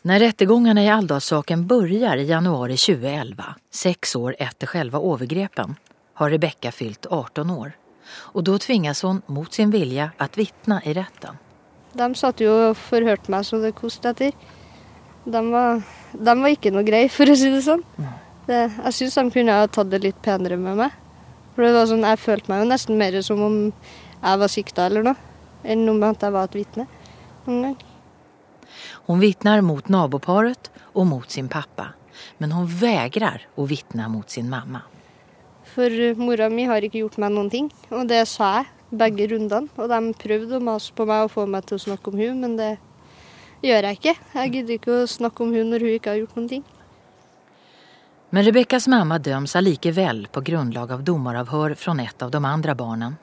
När 0.03 0.19
rättegångarna 0.19 0.85
i 0.85 0.89
Alldalssaken 0.89 1.67
börjar 1.67 2.17
i 2.17 2.25
januari 2.25 2.77
2011, 2.77 3.45
sex 3.71 4.17
år 4.17 4.37
etter 4.39 4.67
själva 4.67 4.99
overgrepen, 4.99 5.77
har 6.15 6.31
Rebecka 6.31 6.73
fylt 6.73 7.07
18 7.11 7.51
år. 7.51 7.73
Og 8.07 8.45
da 8.45 8.59
tvinges 8.59 9.03
hun 9.03 9.23
mot 9.27 9.55
sin 9.55 9.71
vilja 9.71 10.11
att 10.17 10.39
vittna 10.39 10.83
i 10.85 10.95
retten. 10.95 11.37
De 11.93 12.15
satt 12.15 12.41
jo 12.41 12.53
og 12.53 12.77
forhørte 12.77 13.31
meg 13.31 13.47
så 13.47 13.59
det 13.59 13.75
koste 13.75 14.15
etter. 14.15 14.33
De 15.25 15.45
var, 15.51 15.83
de 16.13 16.39
var 16.41 16.55
ikke 16.55 16.71
noe 16.75 16.87
greie, 16.87 17.11
for 17.11 17.27
å 17.27 17.35
si 17.35 17.51
det 17.51 17.65
sånn. 17.67 17.83
Det, 18.47 18.69
jeg 18.85 18.99
syns 19.01 19.19
de 19.19 19.31
kunne 19.35 19.59
ha 19.59 19.67
tatt 19.67 19.91
det 19.91 20.05
litt 20.05 20.23
penere 20.23 20.61
med 20.61 20.79
meg. 20.79 20.95
For 21.55 21.67
det 21.67 21.75
var 21.75 21.87
sånn, 21.91 22.07
Jeg 22.07 22.23
følte 22.23 22.53
meg 22.53 22.63
jo 22.63 22.71
nesten 22.71 22.99
mer 22.99 23.23
som 23.23 23.43
om 23.43 23.63
jeg 24.23 24.39
var 24.45 24.51
sikta 24.53 24.87
eller 24.87 25.11
noe, 25.11 25.34
enn 25.65 25.89
om 25.91 26.03
at 26.07 26.23
jeg 26.23 26.35
var 26.35 26.49
et 26.49 26.57
vitne. 26.61 26.87
Noen 27.49 27.69
gang. 27.69 27.77
Hon 29.07 29.21
vittnar 29.21 29.63
mot 29.65 29.89
naboparet 29.93 30.71
og 30.95 31.07
mot 31.11 31.31
sin 31.31 31.49
pappa. 31.53 31.93
Men 32.39 32.55
hun 32.55 32.69
vägrar 32.71 33.45
å 33.57 33.67
vittna 33.69 34.09
mot 34.09 34.31
sin 34.31 34.49
mamma. 34.51 34.85
For 35.75 35.91
eh, 35.91 36.17
mora 36.17 36.49
mi 36.53 36.69
har 36.71 36.85
ikke 36.85 37.03
gjort 37.03 37.19
meg 37.23 37.35
noen 37.35 37.51
ting, 37.51 37.71
og 37.91 38.07
det 38.11 38.23
sa 38.31 38.61
jeg 38.61 38.99
begge 39.01 39.29
rundene. 39.33 39.73
Og 39.81 39.91
de 39.91 40.01
prøvde 40.21 40.59
å 40.59 40.63
mase 40.63 40.95
på 40.95 41.07
meg 41.09 41.27
og 41.27 41.35
få 41.35 41.47
meg 41.51 41.67
til 41.67 41.81
å 41.81 41.85
snakke 41.89 42.13
om 42.13 42.21
hun, 42.21 42.45
men 42.45 42.57
det 42.61 42.71
gjør 43.65 43.89
jeg 43.89 44.01
ikke. 44.01 44.15
Jeg 44.37 44.55
gidder 44.55 44.79
ikke 44.79 44.97
å 45.01 45.11
snakke 45.11 45.45
om 45.45 45.53
hun 45.57 45.73
når 45.73 45.87
hun 45.87 45.99
ikke 45.99 46.15
har 46.15 46.23
gjort 46.23 46.39
noen 46.39 46.51
ting. 46.53 46.65
Men 48.35 48.43
Rebekkas 48.43 48.89
mamma 48.91 49.21
dømmes 49.23 49.53
allikevel 49.55 50.25
på 50.35 50.43
grunnlag 50.43 50.91
av 50.91 51.05
domaravhør 51.07 51.77
fra 51.79 51.95
et 52.03 52.23
av 52.25 52.33
de 52.35 52.41
andre 52.43 52.75
barnen. 52.75 53.15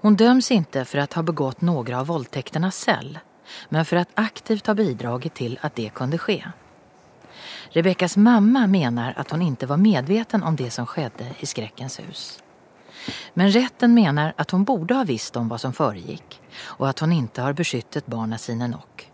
Hun 0.00 0.16
döms 0.16 0.50
ikke 0.50 0.84
for 0.84 1.02
å 1.02 1.06
ha 1.14 1.22
begått 1.22 1.60
noen 1.60 1.94
av 1.94 2.06
voldtektene 2.06 2.70
selv 2.70 3.18
men 3.68 3.84
för 3.84 3.96
att 3.96 4.08
aktivt 4.14 4.66
ha 4.66 4.74
bidragit 4.74 5.34
till 5.34 5.58
att 5.62 5.74
det 5.74 5.88
kunde 5.88 6.18
ske. 6.18 6.44
Rebeckas 7.70 8.16
mamma 8.16 8.66
menar 8.66 9.14
att 9.16 9.30
hon 9.30 9.42
inte 9.42 9.66
var 9.66 9.76
medveten 9.76 10.42
om 10.42 10.56
det 10.56 10.70
som 10.70 10.86
skedde 10.86 11.34
i 11.38 11.46
skräckens 11.46 12.00
hus. 12.00 12.42
Men 13.34 13.50
rätten 13.50 13.94
menar 13.94 14.32
att 14.36 14.50
hon 14.50 14.64
borde 14.64 14.94
ha 14.94 15.04
visst 15.04 15.36
om 15.36 15.48
vad 15.48 15.60
som 15.60 15.72
föregick 15.72 16.40
och 16.60 16.88
att 16.88 16.98
hon 16.98 17.12
inte 17.12 17.42
har 17.42 17.52
beskyttet 17.52 18.06
barna 18.06 18.38
sine 18.38 18.68
nok. 18.68 19.10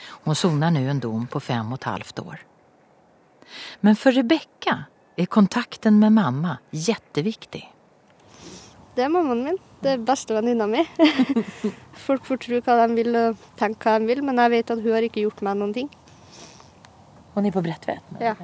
Hon 0.00 0.34
sonar 0.34 0.70
nu 0.70 0.90
en 0.90 1.00
dom 1.00 1.26
på 1.26 1.40
fem 1.40 1.72
och 1.72 1.78
ett 1.78 1.84
halvt 1.84 2.18
år. 2.18 2.40
Men 3.80 3.96
för 3.96 4.12
Rebecka 4.12 4.84
är 5.16 5.26
kontakten 5.26 5.98
med 5.98 6.12
mamma 6.12 6.58
jätteviktig. 6.70 7.72
Det 9.00 9.06
er 9.06 9.12
mammaen 9.14 9.38
min. 9.40 9.56
Det 9.80 9.94
er 9.94 10.02
bestevenninna 10.04 10.66
mi. 10.68 10.82
Folk 12.06 12.26
får 12.28 12.40
tro 12.42 12.58
hva 12.66 12.74
de 12.82 12.96
vil 12.98 13.14
og 13.16 13.46
tenke 13.56 13.88
hva 13.88 13.94
de 13.96 14.10
vil, 14.10 14.20
men 14.26 14.36
jeg 14.42 14.52
vet 14.52 14.72
at 14.74 14.82
hun 14.84 14.92
har 14.92 15.06
ikke 15.06 15.22
gjort 15.22 15.40
meg 15.46 15.56
noen 15.56 15.72
ting. 15.72 15.88
Og 17.32 17.40
ni 17.40 17.52
på 17.54 17.62
Bredtvet? 17.64 18.10
Ja. 18.20 18.34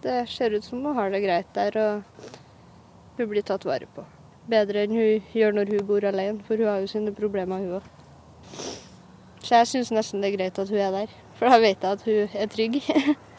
Det 0.00 0.16
ser 0.32 0.56
ut 0.56 0.64
som 0.64 0.80
hun 0.80 0.96
har 0.96 1.12
det 1.12 1.20
greit 1.26 1.52
der, 1.58 1.76
og 1.76 3.20
hun 3.20 3.30
blir 3.34 3.44
tatt 3.44 3.68
vare 3.68 3.84
på. 3.92 4.06
Bedre 4.48 4.86
enn 4.86 4.96
hun 4.96 5.28
gjør 5.36 5.52
når 5.58 5.76
hun 5.76 5.86
bor 5.92 6.08
alene, 6.08 6.40
for 6.48 6.56
hun 6.56 6.72
har 6.72 6.80
jo 6.80 6.88
sine 6.94 7.12
problemer, 7.12 7.60
hun 7.60 7.82
òg. 7.82 7.92
Så 9.44 9.58
jeg 9.58 9.72
syns 9.74 9.92
nesten 9.92 10.24
det 10.24 10.32
er 10.32 10.38
greit 10.38 10.64
at 10.64 10.72
hun 10.72 10.80
er 10.80 11.02
der, 11.02 11.16
for 11.36 11.52
da 11.52 11.60
vet 11.60 11.84
jeg 11.84 12.00
at 12.00 12.08
hun 12.08 12.40
er 12.40 12.52
trygg. 12.56 12.80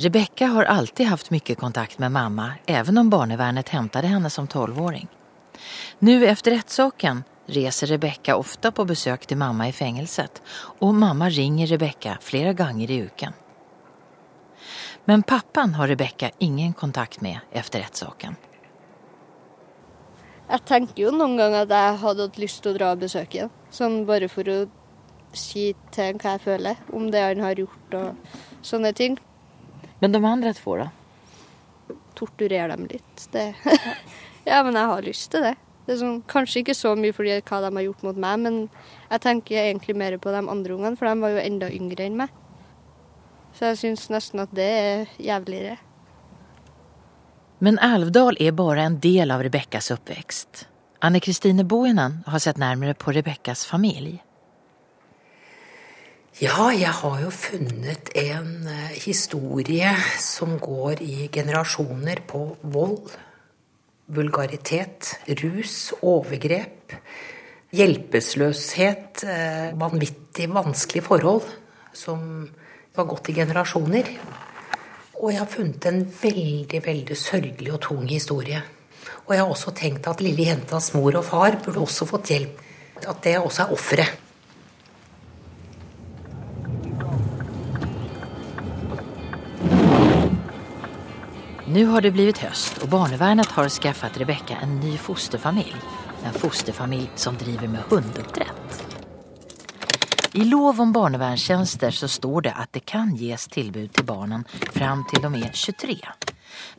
Rebecka 0.00 0.46
har 0.46 0.64
alltid 0.64 1.06
haft 1.06 1.30
mye 1.30 1.54
kontakt 1.54 1.98
med 1.98 2.12
mamma, 2.12 2.52
även 2.66 2.98
om 2.98 3.10
barnevernet 3.10 3.68
hämtade 3.68 4.06
henne 4.06 4.30
som 4.30 4.46
tolvåring. 4.46 5.08
Nu 5.98 6.26
efter 6.26 6.50
rättssaken 6.50 7.24
reser 7.46 7.86
Rebecka 7.86 8.36
ofta 8.36 8.72
på 8.72 8.84
besök 8.84 9.26
til 9.26 9.36
mamma 9.36 9.68
i 9.68 9.72
fängelset 9.72 10.42
og 10.78 10.94
mamma 10.94 11.28
ringer 11.28 11.66
Rebecka 11.66 12.18
flere 12.20 12.52
ganger 12.52 12.90
i 12.90 12.96
uken. 12.96 13.32
Men 15.04 15.22
pappan 15.22 15.74
har 15.74 15.88
Rebecka 15.88 16.30
ingen 16.38 16.72
kontakt 16.72 17.20
med 17.20 17.38
efter 17.52 17.80
rättssaken. 17.80 18.36
Jeg 20.48 20.64
tenker 20.64 21.02
jo 21.02 21.10
noen 21.10 21.36
ganger 21.36 21.62
at 21.62 21.70
jeg 21.70 21.96
hadde 22.00 22.22
hatt 22.22 22.38
lyst 22.38 22.62
til 22.62 22.72
å 22.72 22.78
dra 22.78 22.92
og 22.92 23.04
besøke 23.04 23.40
ham. 23.40 23.50
Sånn 23.70 24.06
bare 24.06 24.28
for 24.28 24.48
å 24.48 24.62
si 25.32 25.74
til 25.92 26.04
ham 26.04 26.18
hva 26.24 26.38
jeg 26.38 26.46
føler 26.48 26.86
om 26.92 27.10
det 27.10 27.20
han 27.20 27.44
har 27.44 27.60
gjort 27.60 28.00
og 28.00 28.38
sånne 28.62 28.96
ting. 28.96 29.20
Men 30.00 30.12
de 30.12 30.24
andre 30.24 30.54
två, 30.56 30.76
da? 30.80 30.90
Torturere 32.16 32.72
dem 32.72 32.86
litt. 32.90 33.26
Det. 33.32 33.54
ja, 34.50 34.62
men 34.64 34.74
jeg 34.74 34.92
har 34.92 35.04
lyst 35.04 35.30
til 35.32 35.44
det. 35.44 35.54
Det 35.86 35.96
er 35.96 36.00
sånn, 36.02 36.20
kanskje 36.28 36.62
ikke 36.62 36.76
så 36.76 36.92
mye 36.96 37.14
fordi 37.16 37.34
hva 37.40 37.60
de 37.64 37.70
har 37.74 37.84
gjort 37.84 38.02
mot 38.06 38.18
meg, 38.20 38.40
men 38.44 38.58
jeg 39.10 39.22
tenker 39.24 39.62
egentlig 39.64 39.96
mer 39.98 40.16
på 40.22 40.32
de 40.32 40.42
andre 40.42 40.76
ungene, 40.76 40.96
for 40.96 41.08
de 41.08 41.24
var 41.24 41.34
jo 41.34 41.42
enda 41.42 41.70
yngre 41.74 42.06
enn 42.06 42.18
meg. 42.20 42.34
Så 43.56 43.72
jeg 43.72 43.80
syns 43.80 44.08
nesten 44.12 44.44
at 44.44 44.52
det 44.54 44.68
er 44.70 45.14
jævligere. 45.18 45.78
Men 47.60 47.80
Alvdal 47.84 48.38
er 48.40 48.54
bare 48.56 48.86
en 48.86 49.00
del 49.02 49.34
av 49.34 49.42
Rebekkas 49.44 49.90
oppvekst. 49.92 50.64
Anne 51.04 51.20
Kristine 51.20 51.64
Boinen 51.64 52.20
har 52.26 52.40
sett 52.40 52.60
nærmere 52.60 52.94
på 52.96 53.12
Rebekkas 53.12 53.66
familie. 53.68 54.22
Ja, 56.38 56.70
jeg 56.70 56.92
har 56.94 57.16
jo 57.24 57.30
funnet 57.34 58.12
en 58.14 58.68
eh, 58.70 58.92
historie 59.02 59.90
som 60.22 60.60
går 60.62 61.02
i 61.02 61.26
generasjoner 61.32 62.22
på 62.30 62.44
vold, 62.70 63.10
vulgaritet, 64.06 65.10
rus, 65.42 65.90
overgrep, 66.06 66.94
hjelpeløshet, 67.74 69.24
eh, 69.26 69.74
vanvittig 69.74 70.46
vanskelige 70.54 71.08
forhold 71.08 71.50
som 71.98 72.46
har 72.94 73.10
gått 73.10 73.32
i 73.34 73.36
generasjoner. 73.40 74.14
Og 75.18 75.34
jeg 75.34 75.42
har 75.42 75.50
funnet 75.50 75.90
en 75.90 76.00
veldig, 76.22 76.84
veldig 76.86 77.18
sørgelig 77.18 77.74
og 77.74 77.82
tung 77.90 78.06
historie. 78.06 78.62
Og 79.26 79.34
jeg 79.34 79.42
har 79.42 79.50
også 79.50 79.74
tenkt 79.74 80.06
at 80.06 80.22
lille 80.22 80.46
jentas 80.46 80.94
mor 80.94 81.10
og 81.10 81.26
far 81.26 81.58
burde 81.58 81.82
også 81.82 82.06
fått 82.06 82.30
hjelp. 82.30 82.66
At 83.02 83.24
det 83.26 83.40
også 83.42 83.66
er 83.66 83.74
offeret. 83.74 84.29
Nu 91.72 91.86
har 91.86 92.00
det 92.00 92.10
blivit 92.10 92.38
høst, 92.42 92.80
og 92.82 92.88
barnevernet 92.90 93.52
har 93.54 93.68
skaffat 93.70 94.16
Rebecka 94.18 94.56
en 94.64 94.72
ny 94.82 94.96
fosterfamilj. 94.98 95.76
En 96.26 96.34
fosterfamilj 96.34 97.06
som 97.14 97.36
driver 97.38 97.68
med 97.70 97.84
hunduppdrett. 97.86 98.80
I 100.34 100.44
lov 100.44 100.80
om 100.80 100.92
barnevernstjänster 100.92 101.90
så 101.90 102.08
står 102.08 102.40
det 102.40 102.54
at 102.56 102.72
det 102.72 102.80
kan 102.80 103.14
ges 103.14 103.46
tilbud 103.46 103.92
til 103.94 104.04
barnen 104.04 104.44
fram 104.74 105.04
til 105.12 105.22
de 105.22 105.30
er 105.44 105.54
23. 105.54 105.96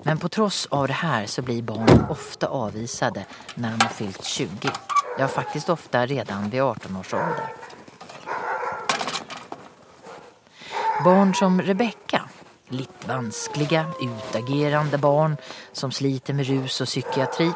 Men 0.03 0.19
på 0.19 0.27
tross 0.27 0.67
av 0.71 0.87
det 0.91 0.99
her 0.99 1.25
så 1.25 1.41
blir 1.41 1.63
barn 1.63 2.05
ofte 2.09 2.51
avvisade 2.51 3.23
når 3.55 3.69
de 3.77 3.87
har 3.87 3.95
fyllt 3.95 4.23
20. 4.23 4.75
Ja, 5.19 5.27
faktisk 5.27 5.69
ofte 5.69 6.03
redan 6.05 6.51
ved 6.51 6.63
18 6.67 6.95
års 6.99 7.13
ålder. 7.13 7.47
Barn 11.03 11.33
som 11.33 11.61
Rebecka, 11.61 12.25
litt 12.71 13.07
vanskelige, 13.07 13.85
utagerende 14.01 14.97
barn 14.97 15.37
som 15.71 15.91
sliter 15.91 16.33
med 16.37 16.47
rus 16.49 16.81
og 16.83 16.89
psykiatri, 16.89 17.49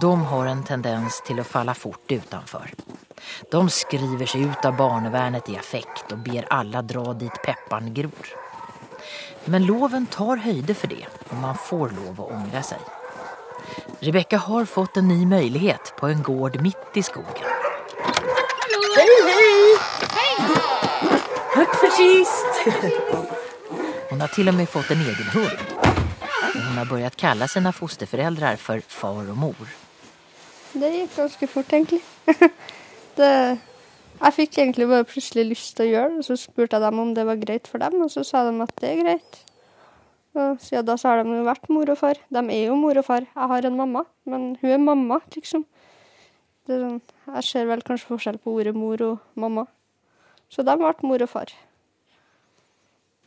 de 0.00 0.12
har 0.32 0.50
en 0.50 0.64
tendens 0.64 1.20
til 1.26 1.40
å 1.40 1.46
falle 1.46 1.74
fort 1.74 2.12
utenfor. 2.12 2.72
De 3.50 3.62
skriver 3.72 4.26
seg 4.26 4.50
ut 4.50 4.68
av 4.68 4.76
barnevernet 4.78 5.48
i 5.52 5.56
affekt 5.58 6.12
og 6.12 6.22
ber 6.26 6.46
alle 6.54 6.82
dra 6.86 7.14
dit 7.18 7.42
pepperen 7.44 7.92
gror. 7.94 8.30
Men 9.48 9.66
loven 9.66 10.06
tar 10.12 10.44
høyde 10.44 10.74
for 10.76 10.92
det, 10.92 11.06
og 11.30 11.36
man 11.42 11.56
får 11.56 11.96
lov 11.96 12.20
å 12.20 12.30
angre 12.36 12.62
seg. 12.66 12.82
Rebekka 14.04 14.38
har 14.44 14.68
fått 14.70 15.00
en 15.00 15.08
ny 15.08 15.24
mulighet 15.26 15.94
på 15.98 16.08
en 16.12 16.22
gård 16.22 16.60
midt 16.62 16.96
i 17.00 17.02
skogen. 17.02 17.56
Hun 24.18 24.24
har 24.24 24.32
til 24.34 24.50
og 24.50 24.56
med 24.58 24.66
fått 24.66 24.88
en 24.90 25.02
egen 25.06 25.28
hund. 25.30 25.60
Hon 25.78 26.74
har 26.74 26.88
börjat 26.90 27.16
kalle 27.16 27.46
sine 27.46 27.70
fosterforeldre 27.70 28.48
for 28.58 28.82
far 28.90 29.28
og 29.30 29.36
mor. 29.38 29.68
Det 30.74 30.88
gikk 30.90 31.12
ganske 31.14 31.48
fort, 31.52 31.70
egentlig. 31.70 32.00
det, 33.20 33.28
jeg 34.16 34.36
fikk 34.40 34.58
egentlig 34.58 34.88
bare 34.90 35.06
plutselig 35.06 35.44
lyst 35.52 35.76
til 35.78 35.86
å 35.86 35.92
gjøre 35.92 36.08
det, 36.16 36.24
og 36.24 36.26
så 36.26 36.38
spurte 36.42 36.80
jeg 36.80 36.84
dem 36.88 36.98
om 37.04 37.12
det 37.14 37.26
var 37.28 37.38
greit 37.44 37.70
for 37.70 37.78
dem, 37.84 37.94
og 38.02 38.10
så 38.10 38.24
sa 38.26 38.42
de 38.48 38.56
at 38.66 38.74
det 38.82 38.90
er 38.90 39.04
greit. 39.04 39.38
Og 40.34 40.58
siden 40.66 40.90
da 40.90 40.98
så 40.98 41.12
har 41.12 41.22
de 41.22 41.38
jo 41.38 41.46
vært 41.52 41.70
mor 41.70 41.94
og 41.94 42.02
far. 42.02 42.18
De 42.26 42.42
er 42.42 42.64
jo 42.72 42.80
mor 42.82 42.98
og 42.98 43.06
far. 43.06 43.30
Jeg 43.30 43.52
har 43.54 43.70
en 43.70 43.80
mamma, 43.84 44.02
men 44.26 44.50
hun 44.64 44.74
er 44.80 44.82
mamma, 44.82 45.20
liksom. 45.38 45.62
Er 46.66 46.82
sånn, 46.88 47.00
jeg 47.36 47.46
ser 47.52 47.70
vel 47.70 47.86
kanskje 47.86 48.10
forskjell 48.10 48.42
på 48.42 48.58
ordet 48.58 48.74
mor 48.74 48.98
og 49.12 49.22
mamma. 49.38 49.68
Så 50.50 50.66
de 50.66 50.74
ble 50.82 50.94
mor 51.06 51.22
og 51.22 51.34
far. 51.38 51.54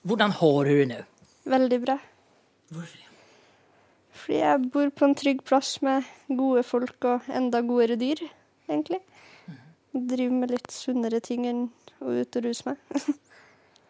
Hvordan 0.01 0.33
har 0.33 0.65
du 0.65 0.73
det 0.79 0.87
nå? 0.89 0.99
Veldig 1.51 1.79
bra. 1.83 1.97
Hvorfor 2.71 2.97
det? 2.97 3.07
Fordi 4.21 4.37
jeg 4.37 4.69
bor 4.73 4.89
på 4.89 5.07
en 5.07 5.15
trygg 5.17 5.41
plass 5.45 5.75
med 5.81 6.05
gode 6.29 6.63
folk 6.65 7.05
og 7.09 7.29
enda 7.29 7.61
godere 7.65 7.97
dyr, 8.01 8.21
egentlig. 8.69 8.99
Driver 9.93 10.35
med 10.37 10.53
litt 10.53 10.73
sunnere 10.73 11.19
ting 11.25 11.45
enn 11.49 11.63
å 12.01 12.13
ut 12.21 12.37
og 12.37 12.45
ruse 12.45 12.69
meg. 12.69 13.07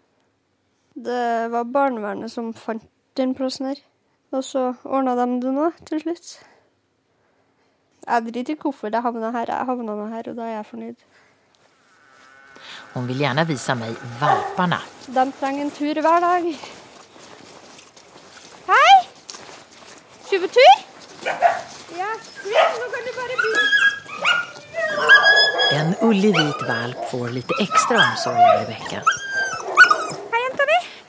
det 1.08 1.26
var 1.52 1.72
barnevernet 1.72 2.32
som 2.32 2.54
fant 2.56 2.88
den 3.20 3.36
plassen 3.36 3.72
her. 3.72 3.84
Og 4.32 4.44
så 4.48 4.70
ordna 4.88 5.18
de 5.20 5.28
det 5.44 5.52
nå, 5.56 5.72
til 5.88 6.00
slutt. 6.04 6.32
Jeg 8.08 8.28
driter 8.28 8.56
i 8.56 8.62
hvorfor 8.62 8.92
jeg 8.92 9.04
havna 9.04 9.32
her. 9.36 9.52
Jeg 9.52 9.68
havna 9.68 9.96
nå 10.00 10.08
her, 10.14 10.32
og 10.32 10.40
da 10.40 10.48
er 10.48 10.56
jeg 10.58 10.70
fornøyd. 10.70 11.04
Hun 12.94 13.08
vil 13.08 13.24
gjerne 13.24 13.46
vise 13.48 13.76
meg 13.80 13.96
valpene. 14.20 14.80
De 15.08 15.26
trenger 15.40 15.66
en 15.66 15.74
tur 15.76 16.02
hver 16.02 16.26
dag. 16.26 16.50
Hei! 18.68 18.96
Tjuvetur? 20.30 20.74
Ja. 21.26 22.12
Nå 22.46 22.88
kan 22.94 23.08
du 23.08 23.12
bare 23.18 23.40
bli. 23.42 23.56
En 25.72 25.96
ullig 26.04 26.34
hvit 26.36 26.64
valp 26.68 27.10
får 27.12 27.28
litt 27.36 27.52
ekstra 27.64 28.00
omsorg 28.04 28.40
av 28.44 28.64
Rebecka. 28.64 29.04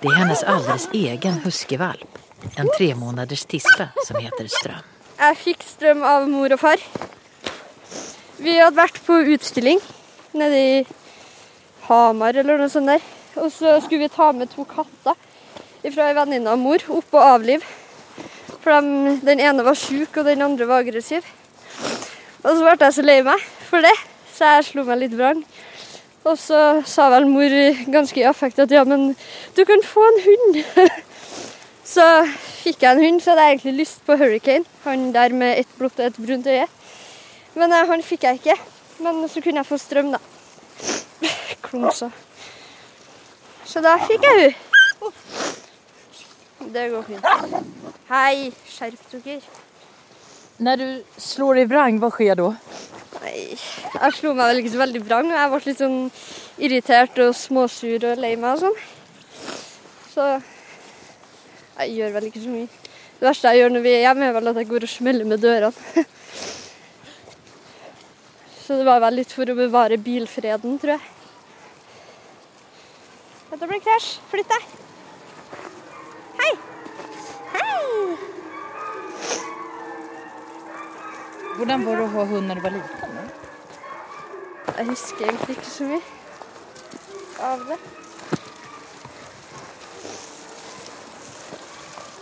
Det 0.02 0.10
er 0.10 0.16
hennes 0.18 0.40
alldeles 0.50 0.88
egen 0.98 1.36
huskevalp. 1.44 2.18
En 2.58 2.66
tre 2.74 2.88
måneders 2.98 3.44
tispe 3.46 3.86
som 4.02 4.16
heter 4.18 4.48
Strøm. 4.50 4.88
Jeg 5.20 5.36
fikk 5.38 5.62
strøm 5.62 6.02
av 6.02 6.24
mor 6.26 6.50
og 6.50 6.58
far. 6.58 6.82
Vi 8.42 8.56
hadde 8.58 8.74
vært 8.74 8.98
på 9.06 9.20
utstilling 9.36 9.78
nede 10.34 10.58
i 10.58 10.80
Hamar 11.88 12.38
eller 12.38 12.60
noe 12.60 12.70
sånt 12.72 12.90
der. 12.90 13.04
Og 13.40 13.48
så 13.52 13.78
skulle 13.80 14.04
vi 14.04 14.12
ta 14.12 14.30
med 14.36 14.50
to 14.52 14.64
katter 14.68 15.16
fra 15.82 16.08
ei 16.10 16.16
venninne 16.16 16.52
av 16.52 16.60
mor 16.60 16.82
opp 16.94 17.16
og 17.16 17.22
avlive. 17.24 17.66
For 18.62 18.70
de, 18.78 19.16
den 19.26 19.42
ene 19.42 19.64
var 19.66 19.78
sjuk, 19.78 20.14
og 20.20 20.28
den 20.28 20.44
andre 20.44 20.68
var 20.68 20.84
aggressiv. 20.84 21.26
Og 22.42 22.50
så 22.50 22.60
ble 22.62 22.76
jeg 22.78 22.94
så 22.94 23.04
lei 23.04 23.20
meg 23.26 23.46
for 23.68 23.82
det, 23.82 23.94
så 24.34 24.56
jeg 24.56 24.68
slo 24.68 24.84
meg 24.86 25.00
litt 25.00 25.16
vrang. 25.18 25.42
Og 26.22 26.36
så 26.38 26.58
sa 26.86 27.08
vel 27.10 27.26
mor 27.26 27.54
ganske 27.90 28.20
i 28.20 28.26
affekt 28.28 28.60
at 28.62 28.70
ja, 28.70 28.84
men 28.86 29.16
du 29.56 29.64
kan 29.66 29.82
få 29.86 30.04
en 30.06 30.20
hund. 30.26 30.60
så 31.94 32.06
fikk 32.62 32.84
jeg 32.84 32.94
en 32.94 33.02
hund, 33.02 33.22
så 33.22 33.32
hadde 33.32 33.46
jeg 33.48 33.56
egentlig 33.56 33.74
lyst 33.80 34.04
på 34.06 34.18
Hurricane. 34.20 34.68
Han 34.84 35.10
der 35.14 35.34
med 35.34 35.64
ett 35.64 35.78
blått 35.78 35.98
og 35.98 36.06
ett 36.06 36.20
brunt 36.22 36.46
øye. 36.46 36.68
Men 37.58 37.74
eh, 37.74 37.88
han 37.90 38.06
fikk 38.06 38.28
jeg 38.28 38.38
ikke. 38.38 38.58
Men 39.02 39.24
så 39.28 39.42
kunne 39.42 39.64
jeg 39.64 39.70
få 39.72 39.80
strøm, 39.82 40.14
da. 40.14 40.22
Klumsa. 41.64 42.10
Så 43.66 43.80
da 43.84 43.96
fikk 44.06 44.24
jeg 44.26 44.52
hun. 45.02 45.12
Det 46.72 46.86
går 46.92 47.02
fint. 47.08 47.26
Hei, 48.08 48.52
skjerp 48.68 49.14
dere. 49.24 49.40
Når 50.62 50.76
du 50.78 50.88
slår 51.18 51.62
i 51.62 51.66
vrang, 51.66 51.98
hva 51.98 52.10
skjer 52.14 52.38
da? 52.38 52.50
Nei, 53.22 53.34
jeg 53.56 54.14
slo 54.18 54.32
meg 54.36 54.50
vel 54.50 54.60
ikke 54.62 54.72
så 54.74 54.82
veldig 54.82 55.02
vrang. 55.06 55.30
Jeg 55.32 55.50
ble 55.52 55.60
litt 55.66 55.82
sånn 55.82 55.98
irritert 56.62 57.18
og 57.24 57.34
småsur 57.38 58.06
og 58.12 58.22
lei 58.22 58.34
meg 58.36 58.56
og 58.56 58.62
sånn. 58.66 58.78
Så 60.12 60.28
jeg 61.80 61.96
gjør 61.96 62.16
vel 62.18 62.28
ikke 62.28 62.44
så 62.44 62.52
mye. 62.52 62.70
Det 63.18 63.28
verste 63.28 63.52
jeg 63.52 63.62
gjør 63.62 63.76
når 63.76 63.86
vi 63.86 63.94
er 63.96 64.04
hjemme, 64.06 64.28
er 64.28 64.36
vel 64.36 64.50
at 64.52 64.60
jeg 64.60 64.70
går 64.70 64.86
og 64.86 64.92
smeller 64.92 65.28
med 65.32 65.42
dørene. 65.42 65.72
Så 68.62 68.76
det 68.78 68.86
var 68.86 69.00
vel 69.02 69.16
litt 69.18 69.32
for 69.34 69.50
å 69.50 69.56
bevare 69.58 69.98
bilfreden, 69.98 70.78
tror 70.78 70.94
jeg. 70.94 71.04
Dette 73.50 73.68
blir 73.68 73.82
krasj. 73.84 74.12
Flytt 74.30 74.52
deg. 74.52 74.68
Hei. 76.38 76.52
Hei. 77.56 77.72
Hvordan 81.56 81.88
var 81.88 81.98
det 81.98 82.06
å 82.06 82.12
ha 82.14 82.28
hund 82.30 82.48
når 82.48 82.60
du 82.60 82.66
var 82.68 82.76
liten? 82.78 83.18
Jeg 84.72 84.88
husker 84.88 85.26
egentlig 85.26 85.58
ikke 85.58 85.68
så 85.68 85.88
mye 85.90 86.00
av 87.42 87.66
det. 87.68 87.76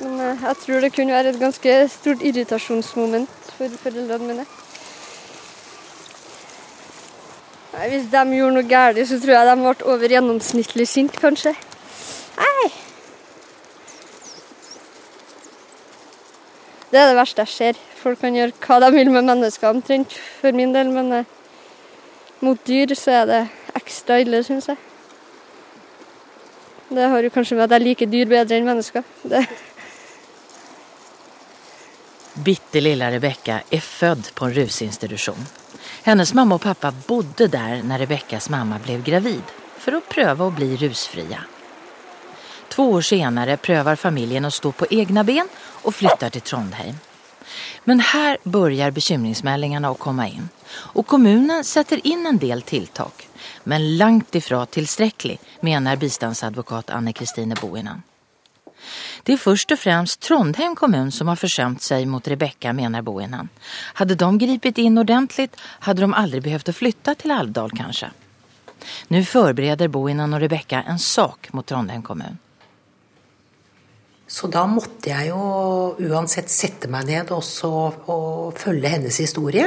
Men 0.00 0.20
eh, 0.24 0.42
jeg 0.48 0.56
tror 0.64 0.80
det 0.80 0.92
kunne 0.96 1.14
være 1.14 1.34
et 1.34 1.38
ganske 1.40 1.76
stort 1.92 2.24
irritasjonsmoment 2.24 3.52
for 3.58 3.78
foreldrene 3.84 4.32
mine. 4.32 4.46
Nei, 7.69 7.69
hvis 7.88 8.10
de 8.12 8.22
gjorde 8.36 8.56
noe 8.58 8.68
galt, 8.68 9.00
så 9.08 9.16
tror 9.20 9.36
jeg 9.36 9.48
de 9.48 9.56
ble 9.62 9.88
over 9.88 10.12
gjennomsnittlig 10.12 10.86
sint, 10.88 11.14
kanskje. 11.16 11.54
Nei. 12.36 12.68
Det 16.90 16.98
er 16.98 17.12
det 17.12 17.16
verste 17.16 17.46
jeg 17.46 17.54
ser. 17.54 17.80
folk 18.00 18.20
kan 18.20 18.34
gjøre 18.34 18.56
hva 18.64 18.80
de 18.80 18.90
vil 18.96 19.10
med 19.12 19.28
mennesker 19.28 19.68
omtrent, 19.70 20.12
for 20.40 20.52
min 20.56 20.72
del. 20.72 20.88
Men 20.92 21.12
eh, 21.12 21.32
mot 22.40 22.58
dyr 22.66 22.94
så 22.96 23.20
er 23.20 23.26
det 23.30 23.40
ekstra 23.76 24.18
ille, 24.20 24.42
syns 24.44 24.68
jeg. 24.72 24.80
Det 26.90 27.08
har 27.12 27.22
jo 27.22 27.30
kanskje 27.30 27.56
med 27.56 27.68
at 27.68 27.76
jeg 27.76 27.86
liker 27.86 28.10
dyr 28.10 28.26
bedre 28.26 28.56
enn 28.58 28.66
mennesker. 28.66 29.04
Det. 29.22 29.44
Bitte 32.44 32.80
lille 32.82 33.12
Rebekka 33.14 33.62
er 33.70 33.84
født 33.84 34.32
på 34.34 34.48
en 34.48 34.56
rusinstitution. 34.56 35.59
Hennes 36.02 36.34
mamma 36.34 36.54
och 36.54 36.60
pappa 36.60 36.92
bodde 37.06 37.46
där 37.46 37.82
när 37.82 37.98
Rebeckas 37.98 38.50
mamma 38.50 38.78
blev 38.78 39.04
gravid 39.04 39.42
för 39.78 39.92
att 39.92 40.08
pröva 40.08 40.46
att 40.46 40.56
bli 40.56 40.76
rusfria. 40.76 41.44
Två 42.68 42.90
år 42.90 43.00
senare 43.00 43.56
prövar 43.56 43.96
familjen 43.96 44.44
att 44.44 44.54
stå 44.54 44.72
på 44.72 44.86
egna 44.90 45.24
ben 45.24 45.48
och 45.56 45.94
flyttar 45.94 46.30
till 46.30 46.40
Trondheim. 46.40 46.94
Men 47.84 48.00
här 48.00 48.38
börjar 48.42 48.90
bekymringsmeldingarna 48.90 49.88
att 49.88 49.98
komma 49.98 50.28
in 50.28 50.48
och 50.72 51.06
kommunen 51.06 51.64
sätter 51.64 52.06
in 52.06 52.26
en 52.26 52.38
del 52.38 52.62
tilltag. 52.62 53.12
Men 53.64 53.96
langt 53.96 54.34
ifra 54.34 54.66
tillsträcklig 54.66 55.40
menar 55.60 55.96
bistandsadvokat 55.96 56.90
Anne-Kristine 56.90 57.54
Boinen. 57.60 58.02
Det 59.24 59.34
er 59.34 59.42
først 59.42 59.74
og 59.74 59.80
fremst 59.80 60.20
Trondheim 60.26 60.76
kommun 60.78 61.12
som 61.14 61.30
har 61.32 61.38
forsømt 61.40 61.84
seg 61.84 62.06
mot 62.10 62.26
Rebekka, 62.26 62.72
mener 62.76 63.04
Boinen. 63.06 63.50
Hadde 64.00 64.18
de 64.18 64.30
gripet 64.40 64.80
inn 64.82 65.00
ordentlig, 65.00 65.50
hadde 65.86 66.06
de 66.06 66.12
aldri 66.22 66.42
behøvd 66.44 66.72
å 66.72 66.76
flytte 66.76 67.16
til 67.20 67.34
Alvdal 67.36 67.74
kanskje. 67.76 68.12
Nå 69.12 69.20
forbereder 69.28 69.90
Boinen 69.92 70.32
og 70.34 70.40
Rebekka 70.42 70.84
en 70.88 70.98
sak 70.98 71.52
mot 71.52 71.66
Trondheim 71.66 72.02
kommun. 72.02 72.38
Så 74.30 74.46
da 74.46 74.62
måtte 74.70 75.10
jeg 75.10 75.32
jo 75.32 75.40
uansett 76.06 76.52
sette 76.52 76.88
meg 76.90 77.08
ned 77.08 77.32
også 77.34 77.70
og 78.14 78.58
følge 78.58 78.92
hennes 78.92 79.16
historie. 79.18 79.66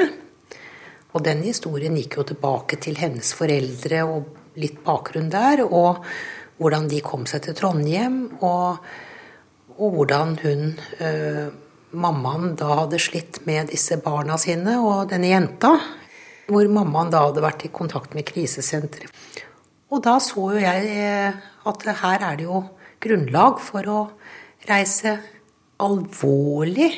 Og 1.13 1.25
den 1.25 1.43
historien 1.43 1.97
gikk 1.99 2.15
jo 2.17 2.23
tilbake 2.31 2.79
til 2.81 2.95
hennes 2.97 3.33
foreldre 3.35 4.05
og 4.07 4.39
litt 4.59 4.79
bakgrunn 4.85 5.27
der. 5.33 5.65
Og 5.67 5.99
hvordan 6.63 6.87
de 6.91 7.01
kom 7.03 7.27
seg 7.29 7.43
til 7.45 7.57
Trondheim. 7.57 8.21
Og, 8.39 8.79
og 9.77 9.97
hvordan 9.97 10.37
hun, 10.43 10.73
eh, 11.03 11.47
mammaen, 11.93 12.55
da 12.59 12.79
hadde 12.83 13.01
slitt 13.01 13.43
med 13.49 13.71
disse 13.73 13.99
barna 14.03 14.39
sine 14.41 14.79
og 14.81 15.11
denne 15.11 15.33
jenta. 15.33 15.75
Hvor 16.47 16.67
mammaen 16.71 17.11
da 17.13 17.25
hadde 17.27 17.43
vært 17.43 17.67
i 17.67 17.73
kontakt 17.73 18.15
med 18.15 18.27
krisesenteret. 18.27 19.11
Og 19.93 20.01
da 20.01 20.17
så 20.23 20.47
jo 20.55 20.61
jeg 20.61 20.87
eh, 20.89 21.35
at 21.69 21.85
her 22.01 22.23
er 22.31 22.39
det 22.39 22.47
jo 22.47 22.63
grunnlag 23.03 23.59
for 23.61 23.89
å 23.91 23.99
reise 24.67 25.17
alvorlig, 25.83 26.89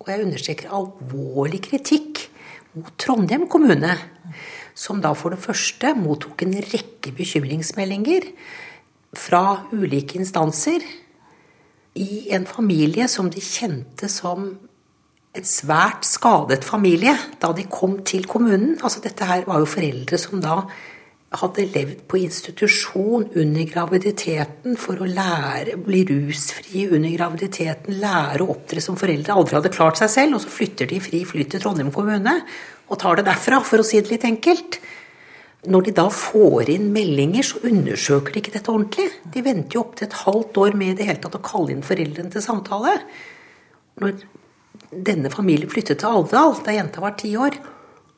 og 0.00 0.10
jeg 0.12 0.24
understreker 0.24 0.74
alvorlig 0.76 1.60
kritikk 1.66 2.22
mot 2.76 2.92
Trondheim 3.00 3.46
kommune, 3.50 3.96
som 4.76 5.00
da 5.02 5.12
for 5.16 5.34
det 5.34 5.42
første 5.42 5.92
mottok 5.98 6.44
en 6.44 6.56
rekke 6.60 7.12
bekymringsmeldinger 7.16 8.30
fra 9.18 9.66
ulike 9.72 10.18
instanser 10.20 10.84
i 11.96 12.26
en 12.36 12.46
familie 12.48 13.08
som 13.08 13.30
de 13.32 13.40
kjente 13.40 14.08
som 14.12 14.50
en 15.36 15.46
svært 15.48 16.06
skadet 16.08 16.64
familie 16.64 17.14
da 17.42 17.52
de 17.56 17.66
kom 17.68 18.00
til 18.08 18.28
kommunen. 18.28 18.76
Altså 18.80 19.02
dette 19.04 19.28
her 19.28 19.44
var 19.48 19.60
jo 19.60 19.68
foreldre 19.68 20.20
som 20.20 20.40
da 20.44 20.62
hadde 21.36 21.66
levd 21.74 22.04
på 22.08 22.20
institusjon 22.22 23.26
under 23.36 23.66
graviditeten 23.68 24.76
for 24.80 25.02
å 25.02 25.08
lære, 25.08 25.74
bli 25.82 26.04
rusfrie 26.08 26.86
under 26.94 27.12
graviditeten, 27.12 27.98
lære 28.00 28.44
å 28.44 28.52
opptre 28.54 28.80
som 28.80 28.96
foreldre, 28.96 29.34
aldri 29.34 29.58
hadde 29.58 29.74
klart 29.74 30.00
seg 30.00 30.12
selv, 30.12 30.38
og 30.38 30.44
så 30.44 30.52
flytter 30.54 30.88
de 30.90 31.02
fri 31.02 31.24
flyt 31.28 31.52
til 31.52 31.64
Trondheim 31.64 31.92
kommune 31.94 32.38
og 32.86 33.00
tar 33.02 33.18
det 33.18 33.26
derfra, 33.26 33.58
for 33.66 33.82
å 33.82 33.86
si 33.86 33.98
det 34.00 34.14
litt 34.14 34.28
enkelt. 34.28 34.78
Når 35.66 35.86
de 35.88 35.92
da 35.96 36.06
får 36.12 36.70
inn 36.70 36.90
meldinger, 36.94 37.46
så 37.46 37.60
undersøker 37.66 38.34
de 38.34 38.42
ikke 38.42 38.54
dette 38.54 38.70
ordentlig. 38.70 39.08
De 39.34 39.42
venter 39.42 39.78
jo 39.78 39.82
opptil 39.82 40.06
et 40.06 40.20
halvt 40.24 40.60
år 40.62 40.76
med 40.78 40.92
i 40.92 40.98
det 41.00 41.08
hele 41.08 41.22
tatt 41.22 41.38
å 41.38 41.44
kalle 41.44 41.74
inn 41.74 41.84
foreldrene 41.86 42.32
til 42.32 42.44
samtale. 42.44 42.94
Når 44.02 44.20
denne 44.90 45.32
familien 45.32 45.70
flyttet 45.70 46.00
til 46.00 46.12
Alvdal 46.12 46.60
da 46.64 46.74
jenta 46.74 47.02
var 47.02 47.16
ti 47.18 47.32
år, 47.40 47.56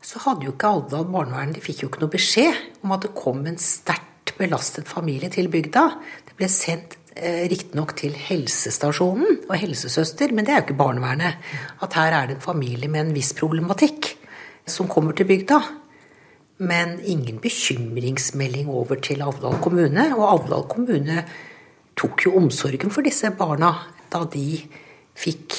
så 0.04 0.20
hadde 0.26 0.46
jo 0.46 0.54
ikke 0.54 0.70
Alvdal 0.70 1.08
barnevern 1.10 1.54
De 1.56 1.62
fikk 1.62 1.82
jo 1.82 1.90
ikke 1.90 2.04
noe 2.04 2.12
beskjed 2.12 2.84
om 2.84 2.94
at 2.94 3.06
det 3.06 3.16
kom 3.18 3.42
en 3.46 3.58
sterkt 3.62 4.34
belastet 4.38 4.88
familie 4.90 5.30
til 5.32 5.50
bygda. 5.50 5.84
Det 6.28 6.36
ble 6.38 6.50
sendt 6.52 6.98
eh, 7.16 7.46
riktignok 7.50 7.96
til 7.98 8.14
helsestasjonen 8.28 9.44
og 9.48 9.56
helsesøster, 9.58 10.34
men 10.34 10.46
det 10.46 10.54
er 10.54 10.62
jo 10.62 10.68
ikke 10.68 10.80
barnevernet. 10.82 11.50
At 11.82 11.98
her 11.98 12.14
er 12.14 12.28
det 12.28 12.38
en 12.38 12.44
familie 12.44 12.90
med 12.92 13.06
en 13.06 13.16
viss 13.16 13.32
problematikk 13.38 14.12
som 14.68 14.90
kommer 14.90 15.16
til 15.16 15.26
bygda. 15.30 15.62
Men 16.58 16.98
ingen 17.06 17.38
bekymringsmelding 17.42 18.70
over 18.72 18.98
til 19.02 19.22
Avdal 19.22 19.60
kommune. 19.62 20.08
Og 20.16 20.24
Avdal 20.26 20.66
kommune 20.70 21.22
tok 21.98 22.26
jo 22.26 22.34
omsorgen 22.38 22.90
for 22.94 23.06
disse 23.06 23.30
barna 23.38 23.72
da 24.08 24.24
de 24.32 24.58
fikk 25.18 25.56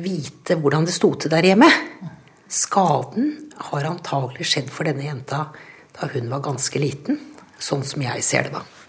vite 0.00 0.56
hvordan 0.60 0.86
det 0.88 0.94
sto 0.96 1.12
til 1.18 1.32
der 1.32 1.50
hjemme. 1.50 1.68
Skaden 2.50 3.32
har 3.70 3.88
antagelig 3.90 4.48
skjedd 4.48 4.70
for 4.72 4.88
denne 4.88 5.06
jenta 5.06 5.46
da 5.96 6.08
hun 6.14 6.30
var 6.32 6.44
ganske 6.44 6.80
liten. 6.82 7.20
Sånn 7.60 7.84
som 7.84 8.00
jeg 8.02 8.24
ser 8.24 8.48
det, 8.48 8.56
da. 8.56 8.79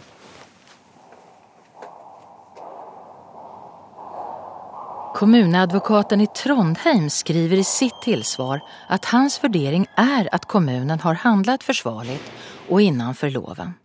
Kommunadvokaten 5.14 6.22
i 6.22 6.28
Trondheim 6.28 7.10
skriver 7.10 7.58
i 7.58 7.64
sitt 7.64 8.02
tilsvar 8.02 8.62
at 8.88 9.06
hans 9.12 9.44
vurdering 9.44 9.86
er 10.00 10.30
at 10.32 10.48
kommunen 10.48 11.00
har 11.04 11.20
handlet 11.26 11.66
forsvarlig 11.68 12.16
og 12.70 12.82
innenfor 12.82 13.34
loven. 13.36 13.76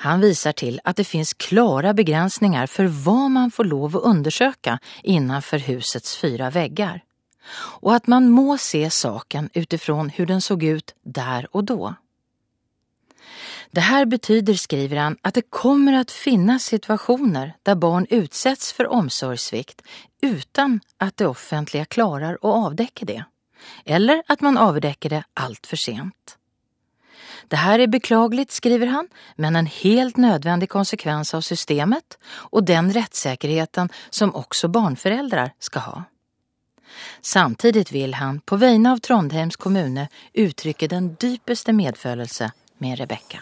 Han 0.00 0.24
viser 0.24 0.56
til 0.56 0.78
at 0.88 0.96
det 0.96 1.04
finnes 1.04 1.34
klara 1.36 1.92
begrensninger 1.92 2.70
for 2.72 2.88
hva 3.04 3.28
man 3.28 3.52
får 3.52 3.68
lov 3.68 3.98
å 3.98 4.04
undersøke 4.08 4.78
innenfor 5.04 5.66
husets 5.68 6.16
fyra 6.16 6.48
vegger, 6.54 7.02
og 7.84 7.92
at 7.98 8.08
man 8.08 8.30
må 8.32 8.56
se 8.56 8.86
saken 8.90 9.50
utifrån 9.52 10.08
hvordan 10.16 10.38
den 10.38 10.46
såg 10.48 10.64
ut 10.64 10.94
der 11.04 11.46
og 11.52 11.64
då. 11.64 11.94
Det 13.72 13.80
här 13.80 14.04
betyder, 14.04 14.54
skriver 14.54 14.96
han, 14.96 15.16
att 15.22 15.34
det 15.34 15.50
kommer 15.50 15.92
att 15.92 16.10
finnas 16.10 16.64
situationer 16.64 17.54
där 17.62 17.74
barn 17.74 18.06
utsätts 18.10 18.72
för 18.72 18.86
omsorgssvikt 18.86 19.82
utan 20.22 20.80
att 20.98 21.16
det 21.16 21.26
offentliga 21.26 21.84
klarar 21.84 22.34
att 22.34 22.44
avdäcka 22.44 23.06
det. 23.06 23.24
Eller 23.84 24.22
att 24.26 24.40
man 24.40 24.58
avdäcker 24.58 25.10
det 25.10 25.24
allt 25.34 25.66
för 25.66 25.76
sent. 25.76 26.36
Det 27.48 27.56
här 27.56 27.78
är 27.78 27.86
beklagligt, 27.86 28.50
skriver 28.50 28.86
han, 28.86 29.08
men 29.36 29.56
en 29.56 29.66
helt 29.66 30.16
nödvändig 30.16 30.68
konsekvens 30.68 31.34
av 31.34 31.40
systemet 31.40 32.18
och 32.26 32.64
den 32.64 32.92
rättssäkerheten 32.92 33.88
som 34.10 34.34
också 34.34 34.68
barnföräldrar 34.68 35.52
ska 35.58 35.78
ha. 35.78 36.04
Samtidigt 37.20 37.92
vill 37.92 38.14
han 38.14 38.40
på 38.40 38.56
vegne 38.56 38.92
av 38.92 38.96
Trondheims 38.98 39.56
kommune 39.56 40.08
uttrycka 40.32 40.88
den 40.88 41.14
dypeste 41.14 41.72
medfølelse 41.72 42.52
med 42.78 42.98
Rebecka. 42.98 43.40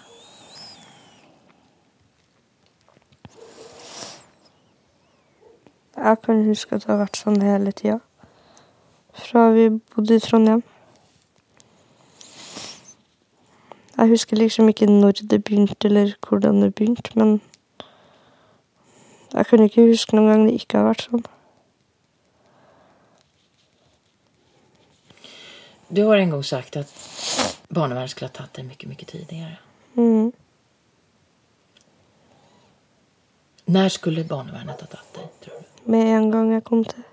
Jeg 6.04 6.20
kan 6.22 6.44
huske 6.46 6.74
at 6.74 6.84
det 6.84 6.90
har 6.92 7.00
vært 7.02 7.18
sånn 7.18 7.40
hele 7.42 7.72
tida. 7.74 7.98
Fra 9.18 9.48
vi 9.50 9.68
bodde 9.94 10.14
i 10.14 10.22
Trondheim. 10.22 10.62
Jeg 13.98 14.08
husker 14.08 14.36
liksom 14.36 14.68
ikke 14.70 14.86
når 14.86 15.24
det 15.30 15.44
begynte, 15.44 15.88
eller 15.88 16.14
hvordan 16.28 16.62
det 16.62 16.74
begynte, 16.74 17.10
men 17.18 17.40
jeg 19.34 19.46
kan 19.46 19.62
ikke 19.64 19.88
huske 19.90 20.16
noen 20.16 20.28
gang 20.30 20.46
det 20.46 20.54
ikke 20.60 20.78
har 20.78 20.86
vært 20.86 21.02
sånn. 21.08 21.24
Du 25.88 26.04
har 26.06 26.22
en 26.22 26.30
gang 26.30 26.44
sagt 26.44 26.76
at 26.76 26.94
barnevernet 27.74 28.14
skulle 28.14 28.30
ha 28.30 28.36
tatt 28.38 28.54
deg 28.56 28.68
mye, 28.68 28.88
mye 28.92 29.08
tidligere. 29.08 29.58
Mm. 29.98 30.30
Når 33.66 33.88
skulle 33.98 34.24
barnevernet 34.24 34.86
ha 34.86 34.86
tatt 34.94 35.16
deg? 35.16 35.47
Med 35.88 36.10
en 36.12 36.30
gang 36.30 36.52
jeg 36.52 36.64
kom 36.64 36.84
til. 36.84 37.04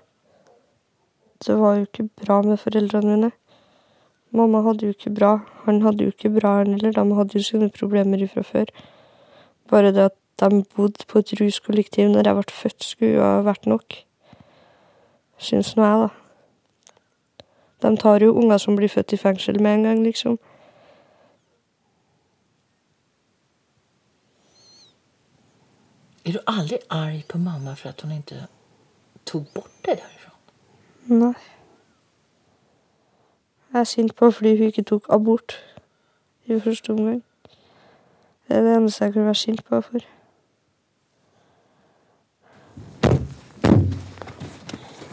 Det 1.46 1.54
var 1.58 1.78
jo 1.78 1.86
ikke 1.86 2.08
bra 2.20 2.42
med 2.42 2.58
foreldrene 2.60 3.14
mine. 3.14 3.30
Mamma 4.36 4.60
hadde 4.66 4.84
jo 4.84 4.92
ikke 4.92 5.14
bra. 5.16 5.38
Han 5.64 5.80
hadde 5.82 6.04
jo 6.04 6.12
ikke 6.12 6.30
bra, 6.40 6.58
han 6.58 6.74
heller. 6.76 6.92
De 6.92 7.14
hadde 7.14 7.38
jo 7.38 7.42
sine 7.42 7.70
problemer 7.70 8.26
fra 8.28 8.42
før. 8.42 8.72
Bare 9.70 9.92
det 9.92 10.10
at 10.10 10.16
de 10.40 10.64
bodde 10.76 11.06
på 11.08 11.18
et 11.18 11.32
ruskollektiv 11.40 12.08
når 12.08 12.28
jeg 12.28 12.34
ble 12.34 12.52
født, 12.52 12.84
skulle 12.84 13.14
jo 13.14 13.22
ha 13.24 13.40
vært 13.46 13.66
nok. 13.66 13.96
Syns 15.38 15.72
nå 15.76 15.84
jeg, 15.84 16.02
da. 16.04 16.08
De 17.88 17.96
tar 17.96 18.20
jo 18.24 18.34
unger 18.36 18.58
som 18.58 18.76
blir 18.76 18.92
født 18.92 19.12
i 19.12 19.20
fengsel 19.20 19.62
med 19.62 19.74
en 19.74 19.88
gang, 19.88 20.04
liksom. 20.04 20.36
Er 26.26 26.32
du 26.32 26.38
aldri 26.46 26.78
arg 26.90 27.24
på 27.28 27.38
mamma 27.38 27.74
for 27.74 27.88
at 27.88 28.00
hun 28.02 28.12
inte 28.12 28.46
tog 29.26 29.46
bort 29.54 29.70
det 29.84 29.98
derfra. 30.00 30.32
Nei. 31.06 31.34
Jeg 33.72 33.80
er 33.80 33.84
sint 33.84 34.14
på 34.16 34.30
fordi 34.30 34.56
hun 34.56 34.66
ikke 34.72 34.82
tok 34.82 35.06
abort 35.12 35.58
i 36.46 36.60
første 36.60 36.90
omgang. 36.90 37.22
Det 38.48 38.56
er 38.56 38.62
det 38.62 38.76
eneste 38.76 39.04
jeg 39.04 39.12
kunne 39.12 39.24
være 39.24 39.34
sint 39.34 39.64
på 39.64 39.80
for. 39.80 39.98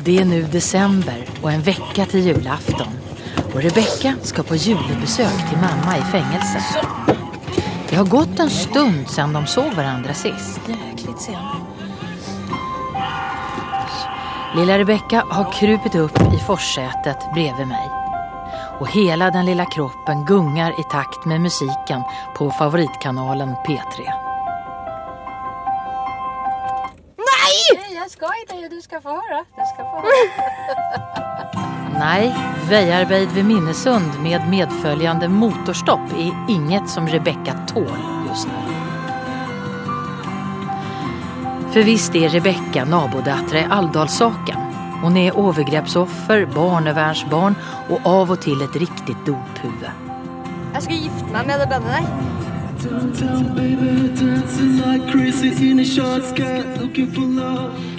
Det 0.06 0.20
er 0.20 0.26
nu 0.26 0.42
december 0.54 1.20
og 1.44 1.54
en 1.54 1.66
vecka 1.66 2.06
til 2.06 2.28
julafton. 2.28 3.00
Og 3.54 3.60
Rebecka 3.64 4.14
skal 4.24 4.44
på 4.44 4.56
julebesøk 4.56 5.38
til 5.50 5.62
mamma 5.62 5.98
i 5.98 6.06
fängelse. 6.14 6.60
Det 7.90 7.96
har 7.96 8.10
gått 8.10 8.40
en 8.40 8.50
stund 8.50 9.08
siden 9.08 9.34
de 9.34 9.48
så 9.48 9.70
hverandre 9.70 10.14
sist. 10.14 10.60
Jäkligt 10.68 11.22
sen. 11.22 11.73
Lilla 14.56 14.80
Rebecka 14.80 15.26
har 15.30 15.52
krupit 15.52 15.96
upp 15.96 16.22
i 16.34 16.38
forssätet 16.48 17.18
bredvid 17.34 17.68
mig. 17.68 17.90
Och 18.80 18.88
hela 18.88 19.32
den 19.32 19.46
lilla 19.46 19.66
kroppen 19.66 20.26
gungar 20.26 20.80
i 20.80 20.84
takt 20.84 21.26
med 21.26 21.42
musiken 21.42 22.02
på 22.36 22.52
favoritkanalen 22.52 23.50
P3. 23.50 24.04
Nej, 27.18 27.96
jag 27.96 28.12
ska 28.12 28.26
inte. 28.42 28.76
Du 28.76 28.82
ska 28.82 29.02
få 29.02 29.10
höra. 29.10 29.46
Du 29.56 29.64
ska 29.74 29.84
få 29.84 29.96
höra. 29.96 30.04
Nej, 32.00 32.36
Vejarbeid 32.70 33.32
vid 33.32 33.46
Minnesund 33.46 34.20
med 34.24 34.50
medföljande 34.50 35.30
motorstopp 35.30 36.12
är 36.18 36.46
inget 36.50 36.90
som 36.90 37.08
Rebecka 37.08 37.54
tål 37.68 37.98
just 38.30 38.48
nu. 38.48 38.73
För 41.74 41.84
visst 41.84 42.16
er 42.16 42.86
nabodatter 42.86 43.56
i 43.56 43.68
Alldalssaken. 43.70 44.58
Hon 45.02 45.18
er 45.18 45.32
övergreppsoffer, 45.32 46.46
barnevernsbarn 46.46 47.56
og 47.90 48.06
av 48.06 48.32
og 48.32 48.42
til 48.42 48.62
et 48.62 48.76
riktig 48.78 49.16
dophuvud. 49.26 49.90
Jeg 50.74 50.84
skal 50.86 50.96
gifte 51.02 51.32
meg 51.34 51.48
med 51.48 51.60
det 51.64 51.70
bandet 51.72 51.92
der. 51.98 52.06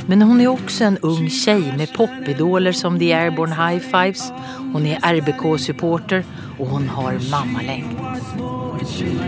Men 0.07 0.23
hun 0.23 0.41
er 0.41 0.49
også 0.49 0.85
en 0.85 0.99
ung 1.03 1.27
tjej 1.31 1.77
med 1.77 1.91
popidoler 1.97 2.73
som 2.73 2.99
The 2.99 3.11
Airborne 3.11 3.55
High 3.59 3.83
Fives. 3.83 4.33
Hun 4.73 4.87
er 4.87 5.03
RBK-supporter 5.03 6.23
og 6.61 6.67
hun 6.67 6.89
har 6.89 7.19
mammalängd. 7.31 7.91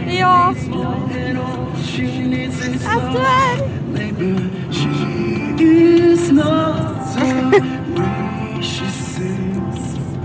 Ja. 0.07 0.53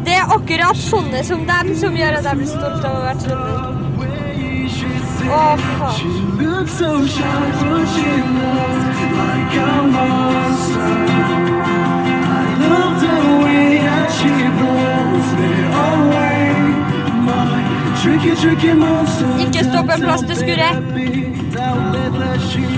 Det 0.05 0.15
er 0.17 0.25
akkurat 0.35 0.77
sånne 0.81 1.21
som 1.23 1.45
dem 1.47 1.75
som 1.77 1.95
gjør 1.95 2.17
at 2.17 2.25
jeg 2.31 2.35
blir 2.41 2.49
stolt 2.49 2.83
av 2.87 2.93
å 2.97 3.01
være 3.05 3.19
trønder. 3.25 3.57
Å, 5.31 5.43
me 5.55 5.71
faen. 5.77 6.21
Ikke 19.45 19.63
stå 19.63 19.81
på 19.85 19.91
en 19.95 20.01
plass 20.01 20.21
du 20.21 20.35
skurrer. 20.35 20.73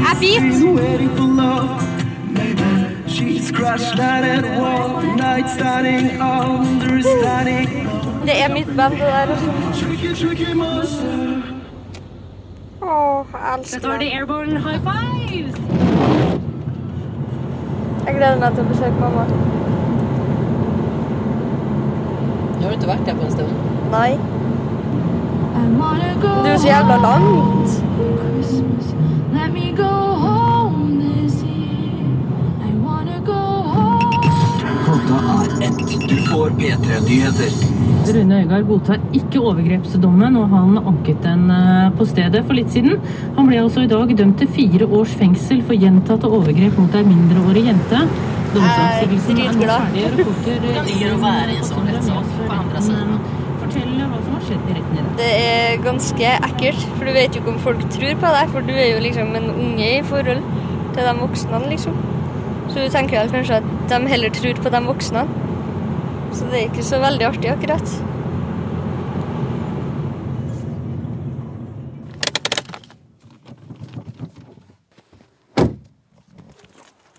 Jeg 0.07 0.15
biter. 0.19 0.43
Det 8.25 8.35
er 8.43 8.53
mitt 8.53 8.67
band, 8.77 8.93
det 8.93 8.99
der. 8.99 9.27
Åh, 12.81 13.25
jeg 13.33 13.59
elsker 13.59 13.97
det. 13.99 14.07
Airborne 14.13 14.59
high 14.59 14.81
fives! 15.29 15.55
Jeg 18.05 18.15
gleder 18.15 18.39
meg 18.39 18.51
til 18.55 18.63
å 18.63 18.67
besøke 18.67 18.97
mamma. 18.99 19.23
Har 22.61 22.69
du 22.69 22.75
ikke 22.75 22.87
vært 22.91 23.05
der 23.07 23.13
på 23.15 23.25
en 23.25 23.31
stund. 23.31 23.51
Nei. 23.91 24.11
Det 25.73 26.49
er 26.49 26.53
jo 26.53 26.59
så 26.59 26.67
jævla 26.67 26.97
langt. 27.01 27.79
Klokka 34.83 35.17
er 35.33 35.63
ett. 35.67 36.09
Du 36.09 36.15
får 36.27 36.49
P3-nyheter. 36.59 37.51
Rune 38.13 38.41
Øygard 38.41 38.67
godtar 38.67 38.99
ikke 39.15 39.39
overgrepsdommen, 39.39 40.35
og 40.37 40.49
han 40.51 40.77
anket 40.77 41.23
den 41.23 41.47
eh, 41.51 41.87
på 41.97 42.05
stedet 42.05 42.43
for 42.45 42.57
litt 42.57 42.69
siden. 42.73 42.99
Han 43.37 43.47
ble 43.47 43.61
altså 43.63 43.85
i 43.85 43.89
dag 43.91 44.11
dømt 44.17 44.37
til 44.43 44.51
fire 44.57 44.85
års 44.85 45.15
fengsel 45.19 45.63
for 45.63 45.79
gjentatte 45.79 46.29
overgrep 46.29 46.77
mot 46.77 46.99
ei 46.99 47.05
mindreårig 47.07 47.65
jente. 47.71 48.03
Domsavsigelsen 48.53 49.39
er 49.39 49.49
nå 49.49 49.57
dritglad. 49.57 49.89
ferdig. 49.95 50.27
Hvordan 50.27 50.91
ligger 50.91 51.07
det 51.07 51.15
å 51.15 51.21
være 51.23 51.55
i 51.55 51.57
en 51.57 51.69
sånn 51.71 51.89
rettssak 51.89 52.33
på 52.43 52.51
andre 52.59 52.85
siden? 52.89 53.12
Retten 54.53 54.97
i 54.97 55.01
dag. 55.01 55.11
Det 55.19 55.29
er 55.39 55.83
ganske 55.83 56.31
ekkelt, 56.49 56.85
for 56.95 57.07
du 57.07 57.13
vet 57.15 57.35
jo 57.35 57.43
ikke 57.43 57.53
om 57.53 57.61
folk 57.63 57.83
tror 57.93 58.15
på 58.21 58.33
deg, 58.37 58.53
for 58.55 58.69
du 58.69 58.73
er 58.73 58.89
jo 58.93 59.03
liksom 59.03 59.35
en 59.39 59.51
unge 59.53 59.89
i 59.89 60.01
forhold 60.07 60.41
til 60.93 61.07
de 61.09 61.13
voksne, 61.19 61.61
liksom. 61.73 61.99
Så 62.69 62.79
du 62.79 62.87
tenker 62.89 63.19
vel 63.19 63.33
kanskje 63.33 63.59
at 63.59 63.69
de 63.91 64.13
heller 64.13 64.33
tror 64.33 64.63
på 64.63 64.73
de 64.73 64.83
voksne. 64.87 65.27
Så 66.33 66.49
det 66.49 66.59
er 66.59 66.67
ikke 66.71 66.85
så 66.85 67.01
veldig 67.03 67.29
artig, 67.29 67.51
akkurat. 67.53 67.93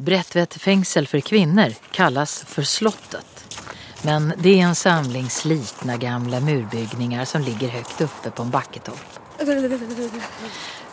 Bredtvet 0.04 0.58
fengsel 0.60 1.06
for 1.08 1.24
kvinner 1.24 1.72
kallas 1.96 2.42
for 2.50 2.66
slottet. 2.68 3.33
Men 4.04 4.32
det 4.36 4.60
är 4.60 4.64
en 4.64 4.74
samling 4.74 5.30
slitna 5.30 5.96
gamla 5.96 6.40
murbyggningar 6.40 7.24
som 7.24 7.42
ligger 7.42 7.68
högt 7.68 8.00
uppe 8.00 8.30
på 8.30 8.42
en 8.42 8.50
backetopp. 8.50 9.18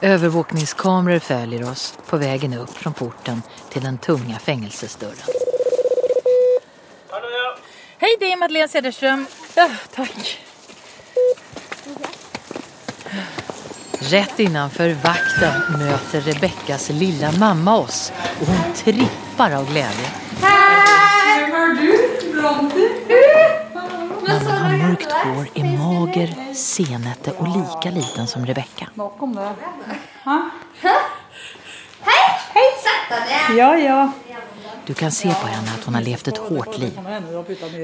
Övervakningskameror 0.01 1.19
följer 1.19 1.71
oss 1.71 1.97
på 2.09 2.17
vägen 2.17 2.53
upp 2.53 2.77
från 2.77 2.93
porten 2.93 3.41
till 3.69 3.81
den 3.81 3.97
tunga 3.97 4.39
fängelsesdörren. 4.39 5.15
Hej, 7.97 8.17
det 8.19 8.31
är 8.31 8.37
Madeleine 8.37 8.67
Cederström. 8.67 9.25
Ja, 9.55 9.69
tack. 9.95 10.39
Rätt 13.99 14.39
innanför 14.39 14.89
vakten 14.89 15.79
möter 15.79 16.21
Rebeckas 16.21 16.89
lilla 16.89 17.31
mamma 17.31 17.77
oss 17.77 18.11
och 18.41 18.47
hon 18.47 18.73
trippar 18.73 19.51
av 19.51 19.71
glädje. 19.71 20.09
Mamman 24.27 24.57
har 24.57 24.77
mörkt 24.77 25.11
hår, 25.11 25.47
är 25.53 25.77
mager, 25.77 26.53
senete 26.53 27.31
och 27.31 27.47
lika 27.47 27.89
liten 27.97 28.27
som 28.27 28.45
Rebecka. 28.45 28.89
Ja, 33.57 33.77
ja. 33.77 34.11
Du 34.85 34.93
kan 34.93 35.11
se 35.11 35.33
på 35.33 35.47
henne 35.47 35.71
att 35.79 35.85
hon 35.85 35.95
har 35.95 36.01
levt 36.01 36.27
ett 36.27 36.37
hårt 36.37 36.77
liv. 36.77 36.99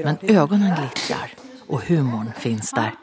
Men 0.04 0.18
ögonen 0.22 0.74
glittrar 0.80 1.30
och 1.66 1.82
humorn 1.82 2.32
finns 2.38 2.70
där. 2.70 2.94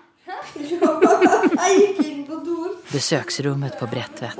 Besöksrummet 2.91 3.79
på 3.79 3.87
Brättvätt. 3.87 4.39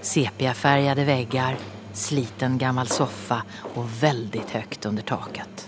Sepiafärgade 0.00 1.04
väggar, 1.04 1.56
sliten 1.96 2.58
gammel 2.60 2.88
soffa 2.92 3.40
og 3.74 3.88
veldig 4.00 4.44
høyt 4.52 4.86
under 4.88 5.06
taket. 5.08 5.66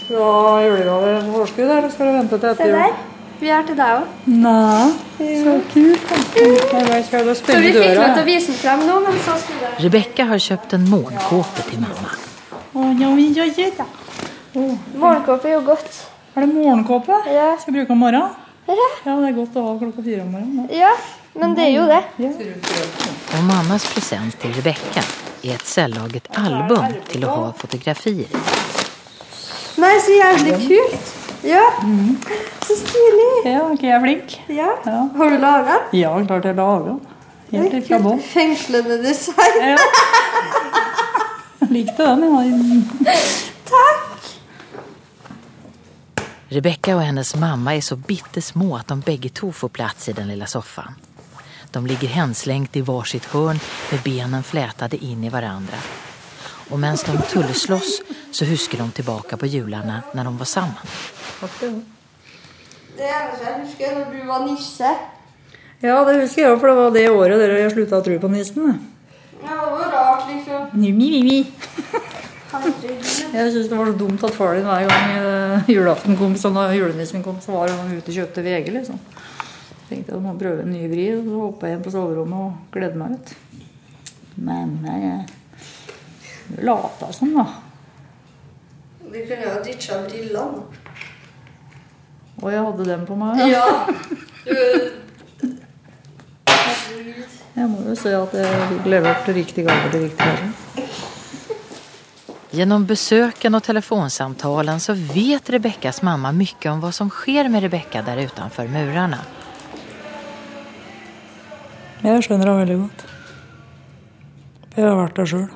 Skal 0.00 0.16
du 0.16 0.22
ha 0.24 0.58
julegaver 0.64 1.20
på 1.28 1.36
forskudd, 1.38 1.70
eller 1.70 1.90
skal 1.94 2.10
du 2.10 2.16
vente 2.18 2.38
til 2.40 2.50
etter 2.50 2.64
Se 2.64 2.70
jul? 2.70 2.80
der. 2.80 3.06
Vi 3.40 3.48
er 3.48 3.62
til 3.64 3.76
deg 3.78 4.00
òg. 4.02 4.08
Nei, 4.26 4.88
så 5.16 5.52
kult. 5.72 6.10
jo 6.10 7.34
Så 7.38 7.60
vi 7.62 7.70
fikk 7.72 7.94
lov 7.96 8.10
til 8.12 8.20
å 8.20 8.26
vise 8.26 8.50
den 8.50 8.58
frem 8.60 8.82
nå, 8.84 8.98
men 9.06 9.16
så 9.24 9.36
skulle 9.40 9.70
jeg 9.70 9.84
Rebecka 9.86 10.26
har 10.28 10.42
kjøpt 10.44 10.74
en 10.76 10.84
morgenkåpe 10.90 11.64
til 11.70 11.80
mamma. 11.80 12.10
Å, 12.74 12.90
ja, 13.00 13.08
ja, 13.08 13.46
ja, 13.56 13.70
ja. 13.78 13.86
Morgenkåpe 14.52 15.48
er 15.48 15.56
jo 15.56 15.62
godt. 15.70 16.02
Er 16.34 16.44
det 16.44 16.50
morgenkåpe? 16.52 17.16
Ja. 17.32 17.54
Skal 17.62 17.72
jeg 17.72 17.80
bruke 17.80 17.96
om 17.96 18.04
morgenen? 18.04 18.36
Ja. 18.68 18.90
Ja, 19.06 19.16
det 19.22 19.30
er 19.30 19.38
godt 19.40 19.56
å 19.56 19.64
ha 19.66 19.72
klokka 19.80 20.04
fire 20.04 20.22
om 20.26 20.34
morgenen. 20.36 20.68
ja, 20.74 20.92
men 21.40 21.54
det 21.56 21.64
er 21.64 21.72
jo 21.74 21.86
det. 21.88 22.02
Och 23.38 23.44
mammas 23.44 23.94
present 23.94 24.40
till 24.40 24.54
Rebecka 24.54 25.02
är 25.42 25.54
ett 25.54 25.66
sällaget 25.66 26.28
album 26.38 26.84
till 27.08 27.24
att 27.24 27.30
ha 27.30 27.52
fotografier 27.52 28.26
i. 28.26 28.36
Nei, 29.80 30.00
så 30.00 30.12
jævlig 30.12 30.68
kult. 30.68 31.14
Ja. 31.42 31.62
Så 32.66 32.74
stilig. 32.76 33.30
Ja, 33.44 33.62
ok, 33.64 33.72
ikke 33.78 33.86
jeg 33.86 34.02
flink? 34.02 34.34
Ja. 34.48 34.74
Ja. 34.84 35.08
Har 35.16 35.30
du 35.30 35.38
laga 35.38 35.64
den? 35.70 36.00
Ja, 36.00 36.12
klart 36.26 36.44
jeg 36.44 36.56
lager 36.58 36.84
den. 36.90 37.00
Helt 37.50 37.86
fra 37.88 37.98
bånn. 38.04 38.20
Fengslende 38.22 38.98
design. 39.02 39.56
Ja. 39.62 39.78
Likte 41.70 42.06
den. 42.06 42.22
Ja. 43.06 43.16
Takk. 43.70 44.28
Rebekka 46.50 46.96
og 46.98 47.04
hennes 47.06 47.32
mamma 47.38 47.76
er 47.78 47.84
så 47.86 47.96
bittesmå 47.96 48.74
at 48.76 48.90
de 48.90 49.00
begge 49.06 49.30
to 49.30 49.52
får 49.54 49.70
plats 49.80 50.08
i 50.10 50.12
den 50.18 50.28
lilla 50.32 50.46
soffan. 50.50 50.98
De 51.70 51.86
ligger 51.86 52.08
henslengt 52.08 52.76
i 52.76 52.80
varsitt 52.80 53.24
hörn 53.24 53.60
med 53.90 54.00
benen 54.04 54.42
flätade 54.42 54.96
in 54.96 55.24
i 55.24 55.28
varandra. 55.28 55.76
Og 56.70 56.78
mens 56.78 57.02
de 57.02 57.18
tulleslåss 57.30 58.02
så 58.32 58.44
husker 58.44 58.78
de 58.78 58.90
tilbake 58.90 59.36
på 59.36 59.46
jularna 59.46 60.02
når 60.12 60.24
de 60.24 60.36
var 60.38 60.46
sammen. 60.46 60.76
Det 62.96 63.06
eneste 63.06 63.46
jeg 63.46 63.60
husker, 63.64 63.94
når 63.98 64.12
du 64.14 64.26
var 64.26 64.46
nisse. 64.46 64.94
Ja, 65.80 66.04
det 66.04 66.20
husker 66.20 66.42
jeg, 66.42 66.58
for 66.60 66.68
det 66.68 66.76
var 66.76 66.90
det 66.94 67.06
året 67.10 67.40
dere 67.40 67.70
slutta 67.72 68.00
å 68.00 68.04
tro 68.04 68.18
på 68.20 68.28
nissen. 68.28 68.74
Ja, 69.40 69.54
det 69.56 69.70
var 69.72 69.94
rart, 69.94 70.26
liksom. 70.28 70.66
Mi, 70.76 70.92
mi. 70.92 71.38
Jeg 72.50 73.52
syns 73.54 73.68
det 73.70 73.78
var 73.78 73.86
så 73.86 73.94
dumt 73.96 74.24
at 74.26 74.34
far 74.34 74.58
din 74.58 74.66
hver 74.66 74.84
gang 74.90 75.12
eh, 75.16 75.70
julaften 75.70 76.18
kom, 76.18 76.34
sånn 76.36 76.58
da 76.58 76.66
julenissen 76.74 77.22
kom, 77.24 77.38
så 77.40 77.54
var 77.54 77.70
han 77.72 77.92
ute 77.94 78.10
og 78.10 78.16
kjøpte 78.18 78.44
VG, 78.44 78.72
liksom. 78.74 78.98
Tenkte 79.90 80.14
jeg 80.14 80.22
må 80.22 80.36
prøve 80.38 80.62
en 80.62 80.70
ny 80.70 80.84
vri, 80.86 81.08
og 81.16 81.24
så 81.26 81.38
hoppa 81.40 81.66
jeg 81.66 81.76
inn 81.76 81.82
på 81.82 81.90
soverommet 81.90 82.44
og 82.44 82.74
gledde 82.76 83.00
meg 83.00 83.16
ut. 83.16 83.32
Men 84.38 84.76
jeg 84.86 85.26
Du 86.50 86.62
lata 86.66 87.12
som, 87.14 87.34
da. 87.34 87.46
Vi 89.10 89.24
kunne 89.26 89.48
jo 89.48 89.56
ditcha 89.64 89.98
brillene. 90.04 90.62
Og 92.40 92.52
jeg 92.52 92.62
hadde 92.64 92.86
dem 92.88 93.02
på 93.06 93.18
meg. 93.18 93.42
Ja. 93.50 93.66
Jeg 97.60 97.68
må 97.68 97.82
jo 97.84 97.94
si 97.98 98.14
at 98.14 98.34
jeg 98.38 98.80
leverte 98.88 99.34
riktig 99.36 99.66
gave 99.66 99.90
til 99.90 100.06
riktig 100.06 100.26
gave. 100.26 100.86
Genom 102.50 102.86
besøken 102.86 103.54
og 103.54 103.62
telefonsamtalen 103.62 104.80
så 104.82 104.94
vet 104.94 105.50
Rebekkas 105.54 106.00
mamma 106.06 106.32
mye 106.34 106.70
om 106.72 106.80
hva 106.82 106.90
som 106.94 107.10
sker 107.14 107.50
med 107.50 107.66
Rebekka 107.66 108.02
der 108.06 108.24
utenfor 108.26 108.70
murarna. 108.70 109.20
Jeg 112.00 112.22
skjønner 112.24 112.48
det 112.48 112.52
veldig 112.56 112.76
godt. 112.80 113.02
Jeg 114.72 114.84
har 114.86 114.94
vært 114.96 115.18
der 115.18 115.26
sjøl. 115.28 115.48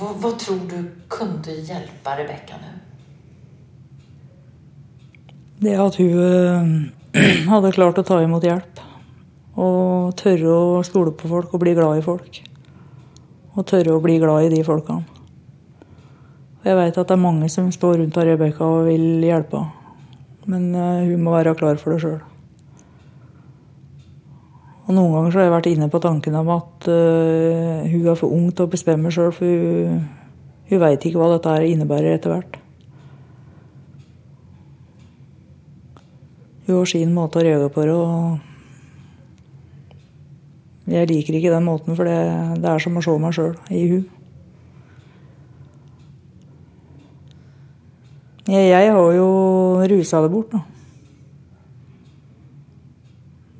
Hva, 0.00 0.08
hva, 0.18 0.30
tror 0.42 0.64
du 0.66 0.78
kunne 1.12 1.54
hjelpe 1.62 2.14
Rebekka 2.18 2.56
nå? 2.58 2.70
Det 5.62 5.76
at 5.78 5.98
hun 6.00 6.16
eh, 6.18 6.72
hadde 7.52 7.70
klart 7.76 8.00
å 8.00 8.04
ta 8.08 8.18
imot 8.24 8.42
hjelp. 8.48 8.80
Og 9.62 10.16
tørre 10.18 10.56
å 10.56 10.80
stole 10.88 11.12
på 11.14 11.30
folk 11.30 11.54
og 11.54 11.62
bli 11.62 11.76
glad 11.78 12.00
i 12.00 12.02
folk. 12.02 12.40
Og 13.54 13.68
tørre 13.70 13.94
å 13.94 14.02
bli 14.02 14.16
glad 14.18 14.48
i 14.48 14.50
de 14.56 14.64
folkene. 14.66 15.06
Og 16.58 16.66
Jeg 16.66 16.80
veit 16.80 16.98
at 16.98 17.06
det 17.06 17.14
er 17.14 17.22
mange 17.22 17.52
som 17.52 17.70
står 17.70 18.00
rundt 18.00 18.18
Rebekka 18.18 18.66
og 18.66 18.90
vil 18.90 19.22
hjelpe 19.28 19.62
henne. 19.62 19.81
Men 20.50 20.74
eh, 20.74 21.08
hun 21.10 21.22
må 21.22 21.34
være 21.36 21.54
klar 21.58 21.78
for 21.80 21.94
det 21.94 22.02
sjøl. 22.02 22.20
Og 24.82 24.96
noen 24.96 25.12
ganger 25.14 25.30
så 25.30 25.38
har 25.38 25.46
jeg 25.46 25.54
vært 25.54 25.70
inne 25.70 25.86
på 25.92 26.00
tanken 26.02 26.34
om 26.40 26.48
at 26.56 26.88
uh, 26.90 27.86
hun 27.86 28.08
er 28.10 28.18
for 28.18 28.34
ung 28.34 28.48
til 28.50 28.66
å 28.66 28.72
bestemme 28.72 29.12
sjøl, 29.14 29.30
for 29.32 29.46
hun, 29.46 30.00
hun 30.68 30.82
veit 30.82 31.06
ikke 31.06 31.20
hva 31.20 31.28
dette 31.36 31.52
innebærer 31.70 32.16
etter 32.16 32.30
hvert. 32.34 32.58
Hun 36.66 36.76
har 36.80 36.88
sin 36.90 37.14
måte 37.14 37.38
å 37.38 37.44
reagere 37.46 37.70
på 37.74 37.80
det, 37.86 37.94
og 37.94 38.38
jeg 40.90 41.08
liker 41.12 41.38
ikke 41.38 41.54
den 41.54 41.68
måten, 41.70 41.94
for 41.96 42.04
det, 42.10 42.18
det 42.58 42.68
er 42.72 42.82
som 42.82 42.98
å 42.98 43.04
se 43.06 43.14
meg 43.22 43.32
sjøl 43.38 43.54
i 43.70 43.86
hun. 43.94 44.04
Jeg, 48.50 48.90
har 48.90 49.12
jo 49.14 49.26
rusa 49.86 50.20
det 50.24 50.30
bort, 50.32 50.50
da. 50.50 50.62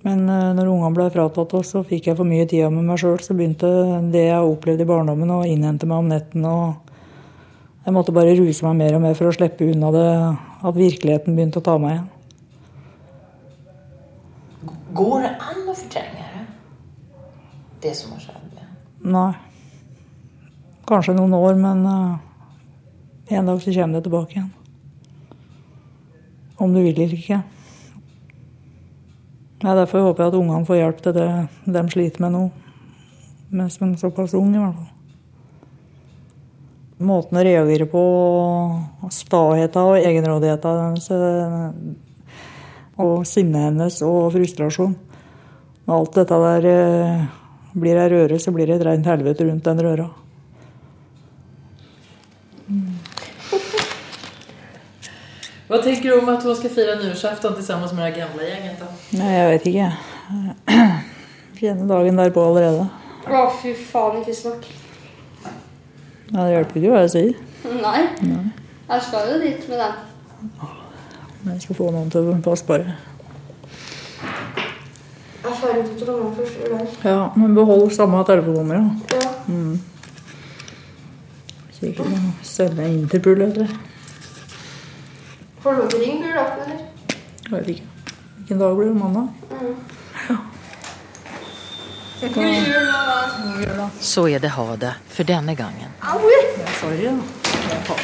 Men 0.03 0.25
eh, 0.27 0.49
når 0.57 0.71
ungene 0.73 0.95
ble 0.97 1.05
fratatt 1.14 1.53
oss, 1.55 1.71
så 1.71 1.85
fikk 1.87 2.09
jeg 2.11 2.18
for 2.18 2.27
mye 2.27 2.47
tid 2.51 2.66
med 2.75 2.88
meg 2.88 2.99
sjøl. 2.99 3.21
Så 3.23 3.37
begynte 3.38 3.68
det 4.11 4.25
jeg 4.27 4.49
opplevde 4.49 4.83
i 4.83 4.88
barndommen, 4.88 5.31
å 5.31 5.45
innhente 5.47 5.87
meg 5.87 6.03
om 6.03 6.11
netten. 6.11 6.49
Og 6.51 7.85
jeg 7.87 7.95
måtte 7.95 8.14
bare 8.16 8.35
ruse 8.38 8.66
meg 8.66 8.81
mer 8.81 8.97
og 8.99 9.05
mer 9.05 9.14
for 9.18 9.31
å 9.31 9.37
slippe 9.37 9.68
unna 9.71 9.92
det, 9.95 10.09
at 10.66 10.81
virkeligheten 10.81 11.38
begynte 11.38 11.62
å 11.62 11.66
ta 11.68 11.77
meg 11.83 11.95
igjen. 11.95 12.11
Går 14.99 15.23
det 15.25 15.31
an 15.38 15.71
å 15.71 15.77
fortrenge 15.79 16.27
det? 16.35 16.42
Det 17.87 17.95
som 17.97 18.16
har 18.16 18.27
skjedd? 18.27 18.42
Nei. 19.03 19.31
Kanskje 20.87 21.14
noen 21.16 21.35
år, 21.38 21.55
men 21.59 21.87
eh, 21.87 23.38
en 23.38 23.49
dag 23.49 23.62
så 23.62 23.75
kommer 23.75 23.99
det 23.99 24.05
tilbake 24.07 24.37
igjen. 24.37 24.51
Om 26.62 26.75
du 26.75 26.83
vil 26.83 26.94
eller 26.94 27.18
ikke. 27.18 27.42
Ja, 29.62 29.75
derfor 29.75 30.09
håper 30.09 30.25
jeg 30.25 30.33
at 30.33 30.38
ungene 30.38 30.66
får 30.66 30.79
hjelp 30.79 31.03
til 31.03 31.14
det 31.16 31.29
de 31.75 31.83
sliter 31.90 32.22
med 32.25 32.35
nå. 32.35 32.42
Mens 33.53 33.79
de 33.79 33.87
er 33.88 33.98
såpass 34.01 34.35
unge, 34.38 34.57
i 34.57 34.62
hvert 34.62 34.79
fall. 34.79 34.88
Måten 37.03 37.38
å 37.38 37.42
reagere 37.42 37.87
på, 37.90 38.03
staheten 39.11 39.90
og 39.90 39.98
egenrådigheten 39.98 40.83
hennes, 40.85 41.11
eh, 41.11 41.68
og 43.03 43.27
sinnet 43.27 43.68
hennes 43.68 44.01
og 44.07 44.33
frustrasjon. 44.37 44.94
Når 45.87 45.94
alt 45.98 46.18
dette 46.20 46.42
der 46.46 46.68
eh, 46.72 47.25
blir 47.75 47.98
ei 47.98 48.11
røre, 48.12 48.38
så 48.38 48.55
blir 48.55 48.70
det 48.70 48.79
et 48.79 48.87
rent 48.87 49.11
helvete 49.11 49.46
rundt 49.48 49.66
den 49.66 49.83
røra. 49.83 50.09
Vad 55.72 55.82
tenker 55.82 56.08
du 56.08 56.18
om 56.20 56.28
at 56.28 56.42
hun 56.44 56.56
skal 56.56 56.70
feire 56.70 56.94
nyttårsaften 57.00 57.62
sammen 57.64 57.88
med 57.96 58.04
det 58.04 58.18
gamle 58.20 58.44
gjengen? 58.44 58.74
da? 58.80 58.87
Nei, 59.16 59.28
jeg 59.32 59.50
vet 59.52 59.66
ikke. 59.70 59.87
Kjenner 61.56 61.87
dagen 61.94 62.18
derpå 62.20 62.42
allerede. 62.44 62.82
Å, 63.24 63.38
fy 63.62 63.70
faen, 63.88 64.18
ikke 64.20 64.35
snakk. 64.37 64.66
Ja, 65.46 66.42
det 66.42 66.50
hjelper 66.52 66.76
ikke 66.76 66.90
hva 66.92 67.00
jeg 67.06 67.12
sier. 67.14 67.38
Nei. 67.78 68.02
Nei. 68.20 68.42
Jeg 68.90 69.06
skal 69.06 69.30
jo 69.30 69.38
dit 69.40 69.64
med 69.70 69.80
den. 69.80 69.94
Men 71.40 71.54
jeg 71.54 71.64
skal 71.64 71.78
få 71.80 71.88
noen 71.94 72.12
til 72.12 72.28
å 72.35 72.37
passe 72.44 72.68
på 72.68 72.76
det. 72.82 72.92
Jeg 75.46 75.56
får 75.62 75.72
ikke 75.78 75.87
til 75.87 76.02
Trondheim 76.02 76.35
første 76.37 76.68
jul. 76.68 76.92
Ja, 77.06 77.22
men 77.37 77.56
behold 77.56 77.87
samme 77.96 78.20
telefonnummer, 78.28 78.76
ja. 78.82 79.16
Ja. 79.22 79.32
Mm. 79.48 79.80
Sikkert 81.78 82.04
å 82.04 82.20
sende 82.44 82.90
Interpol, 82.92 83.40
vet 83.46 83.62
du. 83.62 83.91
Får 85.62 85.75
du 85.75 85.83
ikke 85.83 85.98
på 85.98 86.27
julaften, 86.27 86.62
eller? 86.62 86.87
Jeg 87.44 87.53
vet 87.53 87.68
ikke. 87.68 87.87
Hvilken 88.37 88.59
dag 88.59 88.77
blir 88.77 88.88
det? 88.88 88.94
Mandag? 88.94 89.29
Mm. 89.51 89.77
God 92.22 92.44
jul, 92.44 92.90
mamma. 92.92 93.90
Så 94.01 94.29
er 94.29 94.38
det 94.38 94.51
ha 94.57 94.77
det 94.77 94.92
for 95.09 95.25
denne 95.27 95.55
gangen. 95.55 95.94
Au! 96.01 96.18
Sorry, 96.81 97.05
da. 97.05 97.94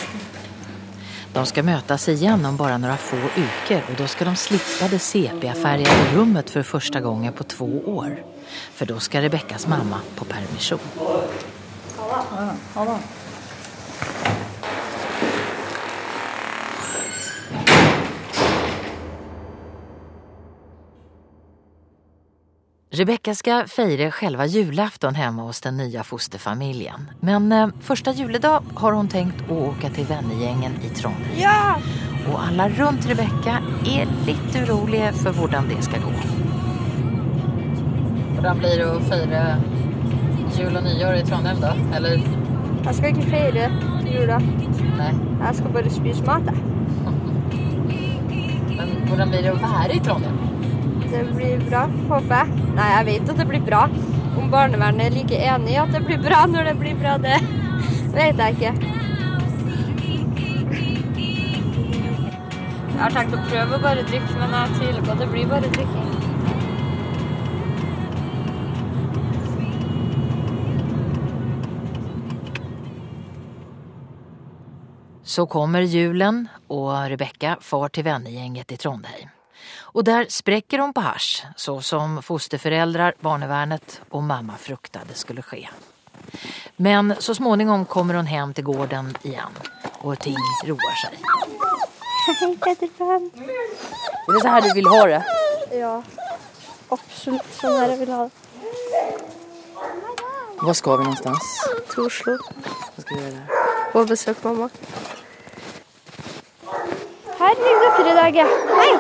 De 1.33 1.47
skal 1.47 1.65
møtes 1.67 2.09
igjen 2.09 2.47
om 2.47 2.57
bare 2.59 2.79
noen 2.83 2.99
få 2.99 3.19
uker 3.37 3.85
og 3.91 3.99
da 3.99 4.07
skal 4.11 4.31
de 4.31 4.41
slippe 4.41 4.89
det 4.91 4.99
sepiafärgade 5.03 6.09
rummet 6.17 6.51
for 6.51 6.67
første 6.67 7.03
gangen 7.05 7.35
på 7.35 7.47
to 7.59 7.69
år. 7.95 8.17
For 8.75 8.87
da 8.91 8.99
skal 9.03 9.27
Rebekkas 9.27 9.67
mamma 9.67 10.01
på 10.17 10.25
det. 10.31 10.41
ha 12.75 12.85
det. 12.85 13.28
Rebecka 22.99 23.35
ska 23.35 23.65
fira 23.67 24.11
själva 24.11 24.47
julafton 24.47 25.15
hemma 25.15 25.43
hos 25.43 25.61
den 25.61 25.77
nya 25.77 26.05
fosterfamiljen. 26.05 27.11
Men 27.21 27.53
eh, 27.53 27.69
första 27.81 28.13
juledag 28.13 28.63
har 28.75 28.93
hon 28.93 29.09
tänkt 29.09 29.43
att 29.45 29.51
åka 29.51 29.91
till 29.91 30.05
vennegängen 30.05 30.73
i 30.83 30.89
Trondheim. 30.89 31.41
Ja! 31.41 31.77
Och 32.33 32.43
alla 32.43 32.69
runt 32.69 33.07
Rebecka 33.07 33.63
är 33.85 34.27
lite 34.27 34.73
oroliga 34.73 35.13
för 35.13 35.33
hur 35.33 35.77
det 35.77 35.83
ska 35.83 35.97
gå. 35.97 36.13
Hvordan 38.35 38.59
blir 38.59 38.79
det 38.79 38.97
att 38.97 39.09
fira 39.09 39.57
jul 40.59 40.77
och 40.77 40.83
nyår 40.83 41.15
i 41.15 41.23
Trondheim 41.23 41.61
då? 41.61 41.97
Eller? 41.97 42.23
Jeg 42.85 42.95
skal 42.95 43.09
ikke 43.09 43.31
feire 43.31 43.71
jula. 44.07 44.39
Nej. 44.99 45.15
Jeg 45.41 45.55
skal 45.55 45.71
bare 45.73 45.91
spise 45.91 46.25
mat. 46.25 46.43
Men 48.77 49.09
hvordan 49.09 49.29
blir 49.31 49.43
det 49.43 49.53
att 49.53 49.63
vara 49.63 49.93
i 49.93 50.01
Trondheim? 50.01 50.38
Det 51.09 51.23
blir 51.33 51.63
bra, 51.65 51.87
håper 52.11 52.35
jeg. 52.37 52.69
Nei, 52.77 52.89
jeg 52.93 53.07
vet 53.09 53.31
at 53.33 53.41
det 53.41 53.47
blir 53.49 53.63
bra. 53.65 53.87
Om 54.39 54.51
barnevernet 54.53 55.09
er 55.09 55.15
like 55.17 55.39
enig 55.41 55.73
i 55.73 55.81
at 55.81 55.95
det 55.95 56.05
blir 56.05 56.21
bra 56.23 56.45
når 56.47 56.71
det 56.71 56.75
blir 56.79 56.99
bra, 57.01 57.17
det 57.23 57.41
vet 58.15 58.39
jeg 58.39 58.59
ikke. 58.59 58.73
Jeg 62.99 63.05
har 63.05 63.15
tenkt 63.15 63.35
å 63.39 63.43
prøve 63.47 63.77
å 63.77 63.83
bare 63.83 64.05
drikke, 64.11 64.37
men 64.41 64.55
jeg 64.59 64.77
tviler 64.77 65.05
på 65.07 65.15
at 65.15 65.21
det 65.23 65.31
blir 65.33 65.51
bare 65.51 65.73
drikking. 65.79 66.09
Så 75.23 75.47
kommer 75.47 75.87
julen 75.87 76.47
og 76.75 76.91
Rebekka 77.13 77.59
får 77.63 77.91
til 77.95 78.09
vennegjengen 78.09 78.67
i 78.67 78.81
Trondheim. 78.81 79.38
Och 79.81 80.05
där 80.05 80.27
spräcker 80.29 80.79
hun 80.79 80.93
på 80.93 81.01
hasj, 81.01 81.47
så 81.57 81.81
som 81.81 82.23
fosterföräldrar, 82.23 83.15
barnevärnet 83.21 84.01
och 84.11 84.23
mamma 84.23 84.57
fruktade 84.57 85.15
skulle 85.15 85.43
ske. 85.43 85.69
Men 86.77 87.15
så 87.19 87.35
småningom 87.35 87.85
kommer 87.85 88.15
hon 88.15 88.27
hem 88.27 88.55
till 88.55 88.65
gården 88.65 89.17
igen 89.23 89.53
och 89.99 90.19
ting 90.19 90.37
roar 90.65 90.95
sig. 90.95 91.19
Är 94.29 94.33
det 94.33 94.41
så 94.41 94.49
här 94.49 94.61
du 94.63 94.73
vill 94.75 94.87
ha 94.87 95.07
det? 95.07 95.25
Ja, 95.73 96.03
absolutt 96.89 97.55
sånn 97.61 97.77
her 97.81 97.89
jeg 97.89 97.99
vil 97.99 98.13
ha 98.13 98.23
det. 98.25 98.31
Var 100.63 100.75
ska 100.75 100.97
vi 100.97 101.05
någonstans? 101.05 101.39
Til 101.91 102.07
Oslo. 102.07 102.39
Vad 102.97 103.07
ska 103.07 103.15
vi 103.15 103.21
göra 103.21 103.31
där? 103.93 104.05
Besøk 104.05 104.45
mamma. 104.45 104.71
Her 107.39 107.55
ligger 107.55 107.99
dere 107.99 108.11
i 108.11 108.15
dag, 108.15 108.37
ja. 108.37 108.47
Hei! 108.79 108.93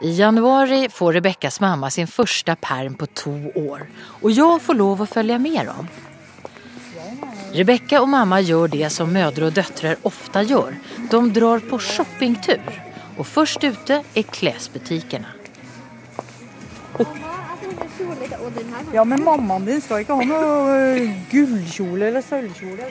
I 0.00 0.10
januari 0.14 0.88
får 0.88 1.12
Rebekkas 1.12 1.60
mamma 1.60 1.90
sin 1.90 2.06
første 2.06 2.54
perm 2.62 2.94
på 2.98 3.08
to 3.18 3.34
år 3.58 3.86
og 4.20 4.28
jeg 4.30 4.60
får 4.66 4.78
lov 4.78 5.02
å 5.02 5.08
følge 5.10 5.38
med 5.42 5.66
dem. 5.70 5.88
Rebekka 7.54 8.02
og 8.02 8.10
mamma 8.12 8.38
gjør 8.44 8.70
det 8.76 8.90
som 8.92 9.10
mødre 9.10 9.48
og 9.48 9.56
døtre 9.56 9.96
ofte 10.06 10.44
gjør. 10.44 10.76
De 11.10 11.20
drar 11.34 11.64
på 11.64 11.80
shoppingtur 11.80 12.60
og 13.18 13.26
først 13.26 13.64
ute 13.64 14.02
er 14.14 14.28
kläsbutikerna. 14.36 15.34
Ja, 18.92 19.04
men 19.04 19.24
mammaen 19.24 19.64
din 19.66 19.80
skal 19.82 20.04
ikke 20.04 20.16
ha 20.16 20.24
noe 20.28 20.76
ø, 20.76 21.08
gullkjole 21.32 22.08
eller 22.08 22.24
sølvkjole. 22.24 22.88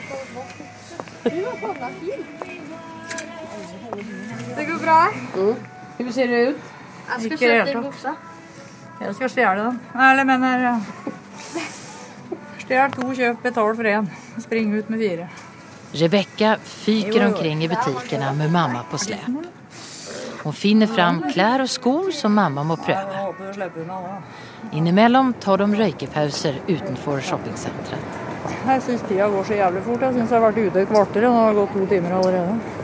Det 4.58 4.64
går 4.64 4.78
bra. 4.82 5.00
Hur 5.98 6.12
ser 6.12 6.26
det 6.28 6.38
ut? 6.48 6.62
Jeg 7.08 7.20
skal 7.24 7.38
kjøpe 7.38 7.72
tatt. 7.72 7.84
buksa. 7.84 8.14
Jeg 9.00 9.14
skal 9.14 9.30
stjele 9.30 9.66
den. 9.68 9.76
Eller 9.94 10.26
mener 10.26 10.80
Stjel 12.58 12.90
to, 12.96 13.04
kjøp, 13.14 13.38
betal 13.44 13.76
for 13.78 13.86
én. 13.86 14.08
Spring 14.42 14.74
ut 14.74 14.90
med 14.90 14.98
fire. 15.04 15.28
Rebekka 16.00 16.56
fyker 16.64 17.26
omkring 17.28 17.62
i 17.64 17.68
butikkene 17.70 18.32
med 18.40 18.50
mamma 18.50 18.82
på 18.90 18.98
slep. 18.98 19.30
Hun 20.42 20.52
finner 20.52 20.90
fram 20.90 21.22
klær 21.30 21.62
og 21.62 21.70
sko 21.70 21.94
som 22.12 22.34
mamma 22.34 22.66
må 22.66 22.76
prøve. 22.82 23.30
Du. 23.76 24.76
Innimellom 24.76 25.32
tar 25.40 25.62
de 25.62 25.70
røykepauser 25.84 26.60
utenfor 26.66 27.22
shoppingcentret. 27.30 28.18
Jeg 28.66 28.82
syns 28.82 29.06
tida 29.06 29.30
går 29.30 29.46
så 29.46 29.62
jævlig 29.62 29.86
fort. 29.86 30.02
Jeg 30.02 30.18
syns 30.18 30.30
jeg 30.30 30.40
har 30.40 30.46
vært 30.50 30.60
ute 30.66 30.82
et 30.82 30.92
kvarter, 30.92 31.30
og 31.30 31.34
nå 31.34 31.46
har 31.46 31.54
det 31.54 31.62
gått 31.62 31.74
to 31.78 31.86
timer 31.94 32.18
allerede. 32.18 32.77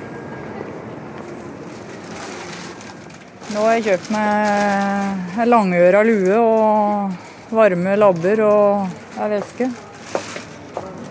Nå 3.52 3.60
har 3.66 3.74
jeg 3.76 3.84
kjøpt 3.88 4.08
meg 4.14 5.42
langøra 5.50 6.00
lue 6.06 6.38
og 6.40 7.52
varme 7.54 7.96
labber 8.00 8.40
og 8.46 9.20
ei 9.20 9.28
veske. 9.36 9.68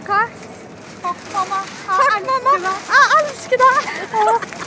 Hva? 0.07 0.23
Takk, 1.03 1.23
mamma. 1.36 1.61
Takk, 1.86 2.27
mamma. 2.31 2.73
Jeg 2.89 3.05
elsker 3.21 3.63
deg. 3.63 4.61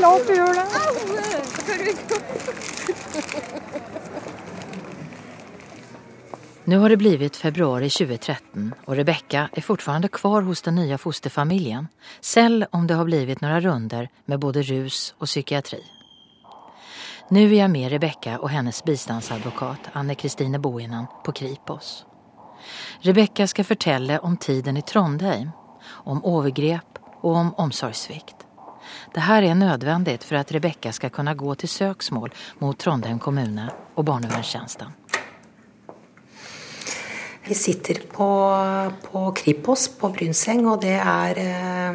La 0.00 0.08
oss 0.14 0.28
gjøre 0.30 0.62
Nå 0.64 0.80
Nu 6.64 6.78
har 6.78 6.88
det 6.88 6.96
blivit 6.96 7.36
februari 7.36 7.90
2013 7.90 8.74
och 8.84 8.96
Rebecca 8.96 9.48
är 9.52 9.60
fortfarande 9.60 10.08
kvar 10.08 10.42
hos 10.42 10.62
den 10.62 10.74
nya 10.74 10.98
fosterfamiljen. 10.98 11.88
Selv 12.20 12.64
om 12.70 12.86
det 12.86 12.94
har 12.94 13.04
blivit 13.04 13.40
några 13.40 13.60
runder 13.60 14.08
med 14.24 14.38
både 14.38 14.62
rus 14.62 15.14
og 15.18 15.26
psykiatri. 15.26 15.99
Nu 17.32 17.54
är 17.54 17.58
jag 17.58 17.70
med 17.70 17.90
Rebecka 17.90 18.38
och 18.38 18.50
hennes 18.50 18.84
bistandsadvokat 18.84 19.78
Anne-Kristine 19.92 20.58
Bohinen 20.58 21.06
på 21.24 21.32
Kripos. 21.32 22.04
Rebecka 23.00 23.46
ska 23.46 23.64
fortelle 23.64 24.18
om 24.18 24.36
tiden 24.36 24.76
i 24.76 24.82
Trondheim, 24.82 25.50
om 25.86 26.24
overgrep 26.24 26.98
og 27.20 27.36
om 27.36 27.54
omsorgssvikt. 27.54 28.36
Det 29.14 29.20
er 29.20 29.54
nødvendig 29.54 30.18
for 30.22 30.36
at 30.36 30.52
Rebekka 30.52 30.92
skal 30.92 31.10
kunne 31.10 31.34
gå 31.34 31.54
til 31.54 31.68
søksmål 31.68 32.34
mot 32.58 32.78
Trondheim 32.78 33.18
kommune 33.18 33.70
og 33.94 34.04
barnevernstjenesten. 34.04 34.88
Vi 37.48 37.54
sitter 37.54 37.94
på, 38.12 38.30
på 39.12 39.32
Kripos 39.32 39.88
på 39.88 40.08
Brynseng, 40.08 40.66
og 40.66 40.82
det 40.82 40.98
er 40.98 41.38
eh, 41.38 41.94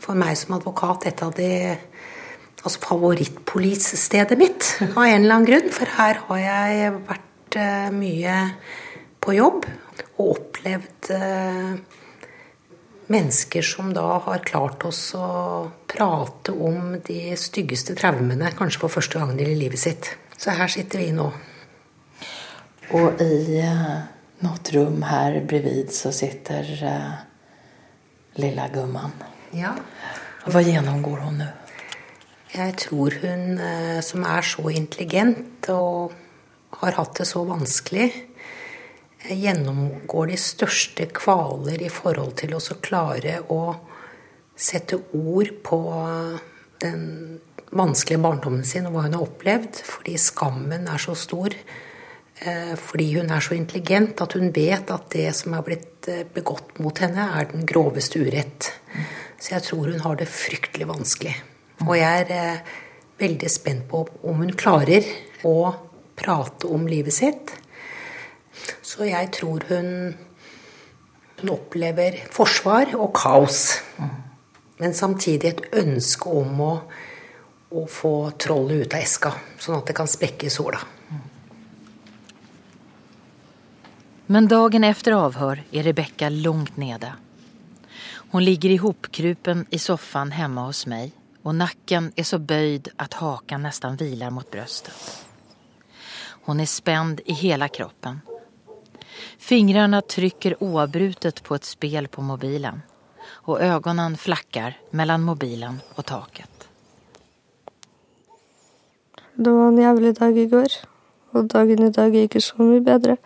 for 0.00 0.16
meg 0.16 0.36
som 0.36 0.56
advokat 0.56 1.06
et 1.06 1.22
av 1.22 1.36
de 1.36 1.76
altså 2.64 2.80
favorittpolisstedet 2.80 4.38
mitt, 4.40 4.70
av 4.80 5.04
en 5.04 5.20
eller 5.20 5.36
annen 5.36 5.48
grunn. 5.48 5.72
For 5.74 5.96
her 5.98 6.22
har 6.28 6.40
jeg 6.40 6.94
vært 7.10 7.58
eh, 7.60 7.90
mye 7.94 8.38
på 9.24 9.36
jobb 9.36 9.66
og 10.16 10.24
opplevd 10.24 11.10
eh, 11.14 11.74
mennesker 13.12 13.62
som 13.62 13.92
da 13.94 14.06
har 14.26 14.44
klart 14.46 14.84
oss 14.88 15.02
å 15.18 15.28
prate 15.90 16.54
om 16.54 16.94
de 17.04 17.34
styggeste 17.38 17.96
traumene, 17.98 18.52
kanskje 18.56 18.80
for 18.86 18.96
første 18.96 19.20
gang 19.20 19.36
i 19.40 19.50
livet 19.52 19.80
sitt. 19.80 20.14
Så 20.38 20.54
her 20.56 20.72
sitter 20.72 21.04
vi 21.04 21.12
nå. 21.14 21.28
Og 22.94 23.20
i 23.22 23.60
noe 23.60 24.00
något 24.44 24.72
her 25.08 25.38
bredvid 25.48 25.92
så 25.94 26.12
sitter 26.12 26.68
uh, 26.84 27.12
lilla 28.40 28.68
gumman. 28.68 29.14
Ja. 29.56 29.72
Hva 30.44 30.60
gjennomgår 30.60 31.22
hun 31.24 31.38
nu? 31.40 31.46
Jeg 32.54 32.76
tror 32.78 33.16
hun 33.18 33.56
eh, 33.58 33.98
som 34.06 34.22
er 34.30 34.44
så 34.46 34.68
intelligent 34.70 35.66
og 35.74 36.12
har 36.78 36.94
hatt 36.94 37.16
det 37.18 37.24
så 37.26 37.40
vanskelig, 37.48 38.04
eh, 39.24 39.32
gjennomgår 39.42 40.28
de 40.30 40.36
største 40.38 41.08
kvaler 41.10 41.82
i 41.82 41.88
forhold 41.90 42.36
til 42.38 42.54
å 42.54 42.60
klare 42.78 43.40
å 43.50 43.58
sette 44.54 45.00
ord 45.18 45.50
på 45.66 45.78
den 46.84 47.02
vanskelige 47.74 48.22
barndommen 48.22 48.62
sin 48.62 48.86
og 48.86 48.94
hva 48.94 49.02
hun 49.08 49.16
har 49.18 49.24
opplevd, 49.26 49.80
fordi 49.88 50.14
skammen 50.22 50.86
er 50.86 51.02
så 51.02 51.16
stor. 51.18 51.56
eh, 52.38 52.76
Fordi 52.76 53.08
hun 53.16 53.30
er 53.34 53.40
så 53.40 53.56
intelligent 53.58 54.22
at 54.22 54.36
hun 54.38 54.52
vet 54.52 54.94
at 54.94 55.10
det 55.10 55.34
som 55.34 55.54
er 55.54 55.66
blitt 55.66 56.06
begått 56.34 56.78
mot 56.78 56.96
henne, 57.02 57.26
er 57.34 57.50
den 57.50 57.66
groveste 57.66 58.22
urett. 58.22 58.70
Så 59.40 59.56
jeg 59.56 59.62
tror 59.62 59.90
hun 59.90 60.06
har 60.06 60.14
det 60.14 60.28
fryktelig 60.28 60.86
vanskelig. 60.86 61.34
Og 61.84 61.96
jeg 61.98 62.24
er 62.24 62.30
eh, 62.32 62.74
veldig 63.20 63.50
spent 63.50 63.86
på 63.90 64.04
om 64.24 64.40
hun 64.40 64.52
klarer 64.56 65.04
å 65.44 65.56
prate 66.16 66.70
om 66.70 66.86
livet 66.88 67.14
sitt. 67.14 67.52
Så 68.82 69.08
jeg 69.08 69.30
tror 69.34 69.66
hun, 69.68 69.88
hun 71.40 71.52
opplever 71.52 72.22
forsvar 72.32 72.94
og 72.96 73.10
kaos. 73.16 73.66
Men 74.80 74.96
samtidig 74.96 75.50
et 75.50 75.64
ønske 75.82 76.30
om 76.30 76.60
å, 76.64 76.72
å 77.74 77.84
få 77.90 78.14
trollet 78.40 78.84
ut 78.84 78.96
av 78.96 79.04
eska, 79.04 79.34
sånn 79.60 79.78
at 79.80 79.90
det 79.90 79.96
kan 79.98 80.10
sprekke 80.10 80.48
i 80.48 80.52
sola. 80.52 80.80
Men 84.32 84.48
dagen 84.48 84.86
efter 84.88 85.18
avhør 85.18 85.60
er 85.68 85.84
Rebekka 85.84 86.30
langt 86.32 86.78
nede. 86.80 87.12
Hun 88.32 88.42
ligger 88.42 88.72
ihopkrupen 88.72 89.66
i 89.70 89.78
soffan 89.78 90.32
hjemme 90.34 90.64
hos 90.64 90.86
mig 90.90 91.12
och 91.44 91.54
nacken 91.54 92.12
är 92.16 92.22
så 92.22 92.38
böjd 92.38 92.88
att 92.96 93.14
hakan 93.14 93.62
nästan 93.62 93.96
vilar 93.96 94.30
mot 94.30 94.50
bröstet. 94.50 95.26
Hon 96.26 96.60
är 96.60 96.66
spänd 96.66 97.20
i 97.24 97.32
hela 97.32 97.68
kroppen. 97.68 98.20
Fingrarna 99.38 100.00
trycker 100.00 100.62
oavbrutet 100.62 101.42
på 101.42 101.54
ett 101.54 101.64
spel 101.64 102.08
på 102.08 102.22
mobilen 102.22 102.82
och 103.26 103.60
ögonen 103.60 104.16
flackar 104.16 104.78
mellan 104.90 105.22
mobilen 105.22 105.80
och 105.94 106.06
taket. 106.06 106.68
Det 109.34 109.50
var 109.50 109.68
en 109.68 109.78
jævlig 109.78 110.18
dag 110.18 110.38
i 110.38 110.46
går, 110.46 110.68
og 111.32 111.48
dagen 111.50 111.86
i 111.86 111.90
dag 111.90 112.14
er 112.14 112.28
ikke 112.28 112.40
så 112.40 112.54
mye 112.62 112.80
bedre. 112.80 113.16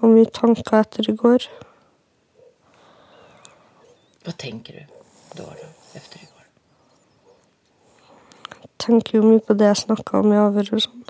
Og 0.00 0.08
mye 0.08 0.30
tanker 0.32 0.80
etter 0.80 1.10
i 1.12 1.16
går. 1.16 1.48
Hva 4.24 4.32
tenker 4.32 4.80
du 4.80 4.95
då, 5.36 5.42
i 5.42 6.26
går. 6.32 6.46
Jeg 8.62 8.70
Tenker 8.78 9.18
jo 9.18 9.22
mye 9.24 9.40
på 9.40 9.54
det 9.54 9.66
jeg 9.66 9.76
snakka 9.76 10.18
om 10.20 10.32
i 10.32 10.40
avhør 10.40 10.74
og 10.76 10.82
sånn. 10.84 11.04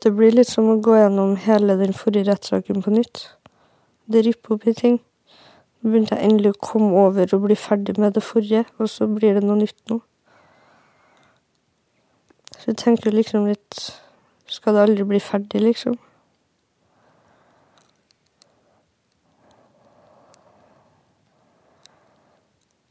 Det 0.00 0.14
blir 0.16 0.32
litt 0.32 0.48
som 0.48 0.68
å 0.72 0.78
gå 0.80 0.94
gjennom 0.96 1.34
hele 1.44 1.76
den 1.76 1.92
forrige 1.92 2.30
rettssaken 2.30 2.80
på 2.84 2.92
nytt. 2.94 3.26
Det 4.08 4.22
ripper 4.24 4.56
opp 4.56 4.66
i 4.70 4.74
ting. 4.76 5.00
Nå 5.80 5.90
begynte 5.90 6.16
jeg 6.16 6.28
endelig 6.28 6.54
å 6.54 6.60
komme 6.70 7.02
over 7.06 7.34
og 7.36 7.42
bli 7.44 7.56
ferdig 7.56 7.98
med 8.00 8.16
det 8.16 8.22
forrige, 8.24 8.64
og 8.80 8.88
så 8.88 9.08
blir 9.08 9.36
det 9.36 9.44
noe 9.44 9.60
nytt 9.60 9.92
nå. 9.92 10.00
Så 12.56 12.72
jeg 12.72 12.80
tenker 12.84 13.16
liksom 13.16 13.48
litt 13.48 13.90
Skal 14.50 14.74
det 14.74 14.80
aldri 14.82 15.04
bli 15.06 15.20
ferdig, 15.22 15.60
liksom? 15.62 15.94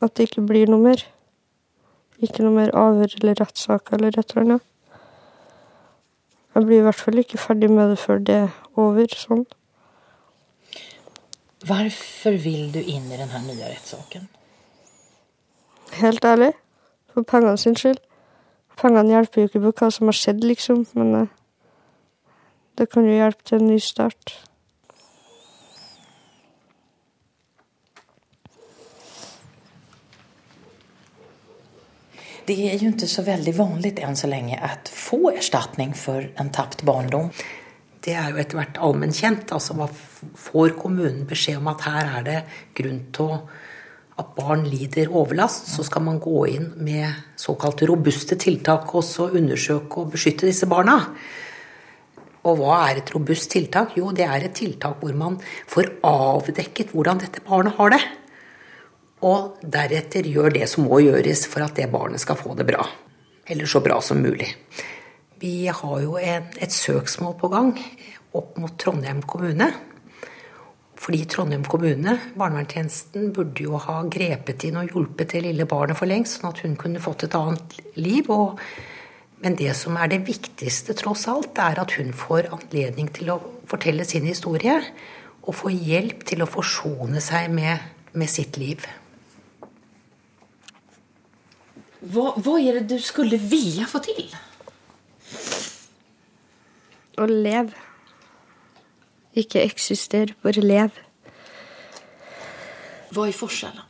At 0.01 0.15
det 0.15 0.29
ikke 0.29 0.45
blir 0.47 0.71
noe 0.71 0.81
mer. 0.83 1.03
Ikke 2.23 2.43
noe 2.43 2.55
mer 2.55 2.73
avhør 2.75 3.15
eller 3.19 3.39
rettssaker 3.39 3.99
eller 3.99 4.19
et 4.19 4.35
eller 4.35 4.45
annet. 4.45 4.65
Jeg 6.55 6.65
blir 6.65 6.81
i 6.81 6.85
hvert 6.87 6.99
fall 6.99 7.21
ikke 7.21 7.39
ferdig 7.39 7.69
med 7.71 7.91
det 7.91 7.99
før 8.01 8.19
det 8.25 8.35
er 8.35 8.49
over, 8.79 9.15
sånn. 9.15 9.45
Hvorfor 11.67 12.35
vil 12.43 12.71
du 12.73 12.79
inn 12.79 13.07
i 13.11 13.19
denne 13.19 13.41
nye 13.45 13.69
rettssaken? 13.69 14.27
Helt 15.99 16.25
ærlig. 16.25 16.53
For 17.13 17.27
pengene 17.27 17.57
sin 17.57 17.75
skyld. 17.79 17.99
Pengene 18.79 19.15
hjelper 19.15 19.41
jo 19.41 19.49
ikke 19.49 19.63
på 19.65 19.73
hva 19.81 19.89
som 19.91 20.07
har 20.07 20.15
skjedd, 20.15 20.43
liksom, 20.47 20.85
men 20.95 21.15
eh, 21.15 21.31
det 22.79 22.87
kan 22.91 23.07
jo 23.07 23.17
hjelpe 23.17 23.43
til 23.43 23.59
en 23.59 23.71
ny 23.73 23.79
start. 23.83 24.35
Det 32.49 32.71
är 32.71 32.77
ju 32.77 32.87
inte 32.87 33.07
så 33.07 33.21
väldigt 33.21 33.55
vanligt 33.55 33.99
än 33.99 34.15
så 34.15 34.27
länge 34.27 34.59
att 34.59 34.89
få 34.89 35.31
ersättning 35.31 35.93
för 35.93 36.31
en 36.35 36.49
tapt 36.49 36.81
barndom. 36.81 37.29
Det 38.01 38.15
er 38.17 38.31
jo 38.31 38.39
etter 38.41 38.57
hvert 38.57 38.79
allmennkjent. 38.81 39.51
Altså, 39.53 39.75
hva 39.77 39.85
får 40.33 40.73
kommunen 40.79 41.27
beskjed 41.29 41.59
om 41.59 41.69
at 41.69 41.83
her 41.85 42.09
er 42.09 42.25
det 42.25 42.39
grunn 42.79 43.03
til 43.13 43.35
at 44.17 44.31
barn 44.33 44.65
lider 44.65 45.13
overlast, 45.13 45.69
så 45.75 45.85
skal 45.85 46.07
man 46.07 46.17
gå 46.17 46.47
inn 46.49 46.71
med 46.81 47.21
såkalte 47.37 47.85
robuste 47.85 48.39
tiltak 48.41 48.95
og 48.97 49.05
så 49.05 49.29
undersøke 49.29 50.01
og 50.01 50.15
beskytte 50.15 50.49
disse 50.49 50.65
barna. 50.65 50.97
Og 52.49 52.63
hva 52.63 52.79
er 52.87 53.03
et 53.03 53.13
robust 53.13 53.51
tiltak? 53.53 53.93
Jo, 53.99 54.09
det 54.09 54.25
er 54.25 54.47
et 54.47 54.57
tiltak 54.57 55.03
hvor 55.03 55.13
man 55.13 55.37
får 55.69 55.99
avdekket 56.01 56.97
hvordan 56.97 57.21
dette 57.21 57.45
barnet 57.45 57.77
har 57.77 57.93
det. 57.93 58.01
Og 59.25 59.59
deretter 59.63 60.27
gjør 60.27 60.53
det 60.55 60.67
som 60.71 60.87
må 60.87 61.01
gjøres 61.03 61.43
for 61.51 61.65
at 61.65 61.75
det 61.79 61.89
barnet 61.91 62.23
skal 62.23 62.39
få 62.39 62.55
det 62.55 62.67
bra. 62.69 62.85
Eller 63.49 63.67
så 63.67 63.81
bra 63.83 63.99
som 64.03 64.21
mulig. 64.23 64.47
Vi 65.39 65.67
har 65.67 65.99
jo 66.03 66.17
en, 66.19 66.47
et 66.59 66.73
søksmål 66.75 67.35
på 67.39 67.49
gang 67.51 67.73
opp 68.35 68.57
mot 68.61 68.75
Trondheim 68.79 69.21
kommune. 69.27 69.69
Fordi 70.99 71.23
Trondheim 71.31 71.63
kommune, 71.67 72.17
barnevernstjenesten, 72.37 73.31
burde 73.35 73.63
jo 73.63 73.79
ha 73.79 74.01
grepet 74.11 74.65
inn 74.67 74.79
og 74.81 74.91
hjulpet 74.91 75.33
det 75.33 75.43
lille 75.47 75.67
barnet 75.69 75.97
for 75.97 76.11
lengst, 76.11 76.37
sånn 76.37 76.51
at 76.51 76.59
hun 76.65 76.75
kunne 76.79 77.03
fått 77.03 77.23
et 77.27 77.37
annet 77.39 77.77
liv. 77.95 78.27
Og, 78.35 78.59
men 79.43 79.55
det 79.59 79.71
som 79.79 79.95
er 79.99 80.11
det 80.11 80.25
viktigste, 80.27 80.95
tross 80.99 81.25
alt, 81.31 81.55
er 81.59 81.79
at 81.81 81.95
hun 81.99 82.11
får 82.15 82.51
anledning 82.55 83.11
til 83.15 83.31
å 83.31 83.39
fortelle 83.69 84.07
sin 84.07 84.27
historie. 84.27 84.75
Og 85.47 85.55
få 85.55 85.71
hjelp 85.71 86.27
til 86.27 86.43
å 86.43 86.51
forsone 86.51 87.23
seg 87.23 87.47
med, 87.55 87.79
med 88.13 88.29
sitt 88.29 88.59
liv. 88.59 88.83
Vad, 91.99 92.43
vad 92.43 92.61
är 92.61 92.73
det 92.73 92.79
du 92.79 92.99
skulle 92.99 93.37
vilja 93.37 93.85
få 93.85 93.99
till? 93.99 94.35
Å 97.19 97.25
leve. 97.27 97.75
Ikke 99.35 99.61
eksistere, 99.63 100.35
bare 100.41 100.63
leve. 100.63 101.05
Hva 103.11 103.27
er 103.27 103.35
forskjellen? 103.35 103.85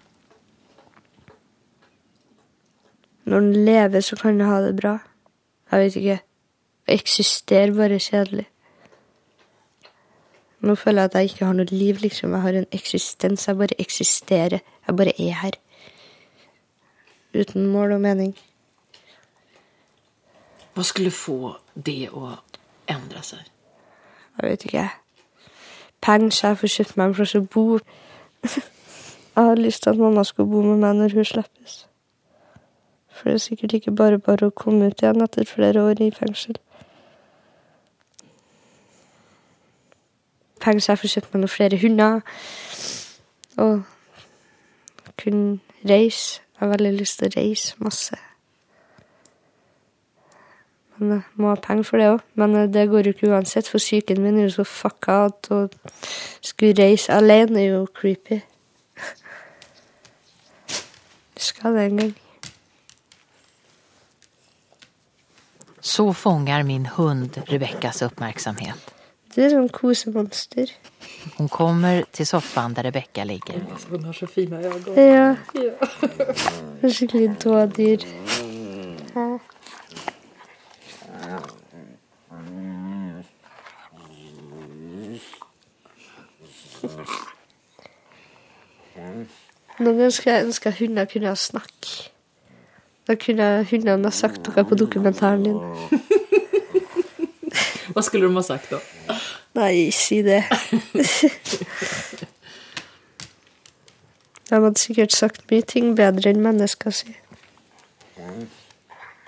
Når 3.30 3.44
en 3.44 3.66
lever, 3.66 4.02
så 4.02 4.18
kan 4.18 4.40
en 4.40 4.50
ha 4.50 4.58
det 4.66 4.74
bra. 4.80 4.96
Jeg 5.70 5.84
vet 5.84 5.98
ikke. 6.00 6.18
Å 6.90 6.94
eksistere 6.96 7.76
bare 7.78 8.02
kjedelig. 8.02 8.48
Nå 10.66 10.76
føler 10.76 11.06
jeg 11.06 11.12
at 11.12 11.18
jeg 11.20 11.30
ikke 11.30 11.46
har 11.46 11.58
noe 11.60 11.72
liv, 11.72 12.02
liksom. 12.02 12.34
Jeg 12.34 12.46
har 12.48 12.58
en 12.58 12.72
eksistens. 12.76 13.46
Jeg 13.48 13.60
bare 13.60 13.78
eksisterer. 13.80 14.64
Jeg 14.88 14.98
bare 14.98 15.14
er 15.14 15.38
her. 15.44 15.60
Uten 17.34 17.66
mål 17.66 17.92
og 17.92 18.02
mening. 18.02 18.34
Hva 20.74 20.84
skulle 20.84 21.12
få 21.12 21.56
det 21.76 22.10
å 22.10 22.32
endre 22.90 23.22
seg? 23.24 23.46
Jeg 24.40 24.50
vet 24.50 24.66
ikke. 24.66 24.88
Penger, 26.02 26.40
jeg 26.44 26.58
får 26.58 26.74
kjøpt 26.76 26.98
meg 26.98 27.10
en 27.10 27.16
plass 27.18 27.36
å 27.36 27.44
bo. 27.44 27.66
Jeg 29.40 29.46
har 29.46 29.56
lyst 29.56 29.84
til 29.84 29.94
at 29.94 30.00
mamma 30.00 30.24
skal 30.28 30.46
bo 30.52 30.62
med 30.66 30.82
meg 30.82 30.96
når 30.98 31.14
hun 31.16 31.26
slippes. 31.26 31.76
For 33.08 33.30
det 33.30 33.34
er 33.34 33.44
sikkert 33.44 33.74
ikke 33.78 33.94
bare 33.96 34.20
bare 34.20 34.50
å 34.50 34.56
komme 34.56 34.90
ut 34.90 35.00
igjen 35.00 35.24
etter 35.24 35.48
flere 35.48 35.84
år 35.88 36.02
i 36.04 36.10
fengsel. 36.12 36.58
Penger, 40.60 40.86
jeg 40.90 41.00
får 41.00 41.14
kjøpt 41.14 41.34
meg 41.34 41.44
noen 41.46 41.54
flere 41.54 41.80
hunder. 41.80 42.20
Og 43.64 43.82
kunne 45.20 45.60
reise. 45.88 46.42
Jeg 46.60 46.68
har 46.68 46.74
veldig 46.74 46.98
lyst 46.98 47.22
til 47.22 47.30
å 47.30 47.40
reise 47.40 47.78
masse. 47.80 48.18
Men 50.98 51.14
jeg 51.14 51.40
må 51.40 51.54
ha 51.54 51.60
penger 51.64 51.88
for 51.88 52.02
det 52.02 52.10
òg. 52.12 52.26
Men 52.36 52.58
eh, 52.60 52.68
det 52.68 52.90
går 52.92 53.08
jo 53.08 53.14
ikke 53.16 53.30
uansett, 53.32 53.70
for 53.72 53.80
psyken 53.80 54.20
min 54.20 54.36
er 54.36 54.50
jo 54.50 54.58
så 54.58 54.66
fucka 54.68 55.16
at 55.30 55.48
å 55.56 55.62
skulle 56.44 56.76
reise 56.76 57.16
alene 57.16 57.64
er 57.64 57.78
jo 57.78 57.86
creepy. 57.96 58.42
Skal 61.48 61.80
det 61.80 61.88
en 61.88 62.04
gang. 62.04 62.14
Så 65.80 66.12
fångar 66.14 66.68
min 66.68 66.92
hund 67.00 67.40
Rebekkas 67.48 68.04
uppmärksamhet. 68.04 68.99
Du 69.40 69.46
er 69.46 69.54
sånn 69.54 69.70
kosemonster. 69.72 70.68
Hun 71.38 71.48
kommer 71.48 72.02
til 72.12 72.28
soffan 72.28 72.74
der 72.76 72.90
Rebecka 72.90 73.24
ligger. 73.24 73.62
Hun 73.88 74.04
har 74.04 74.18
så 74.18 74.28
fina 74.28 74.60
øyne. 74.60 74.96
Ja. 75.00 75.30
ja. 75.56 76.90
skikkelig 76.98 77.38
dådyr. 77.40 78.04
Hæ? 79.16 79.24
Noen 89.80 89.96
ganger 89.96 90.10
skulle 90.10 90.36
jeg 90.36 90.50
ønske 90.50 90.76
at 90.76 90.84
hunder 90.84 91.08
kunne 91.16 91.32
ha 91.32 91.40
snakk. 91.40 91.94
Da 93.08 93.16
kunne 93.16 93.52
hundene 93.72 94.04
ha 94.04 94.12
sagt 94.12 94.52
noe 94.52 94.68
på 94.68 94.84
dokumentaren 94.84 95.48
din. 95.48 96.18
Vad 98.00 98.06
skulle 98.06 98.26
de 98.26 98.36
ha 98.36 98.44
sagt 98.44 98.70
da? 98.72 98.78
Nei, 99.52 99.92
si 99.92 100.22
det. 100.22 100.44
De 104.50 104.56
hadde 104.56 104.80
sikkert 104.80 105.12
sagt 105.12 105.52
mye 105.52 105.66
ting 105.68 105.90
bedre 105.98 106.32
enn 106.32 106.40
mennesker 106.40 106.96
si. 106.96 107.12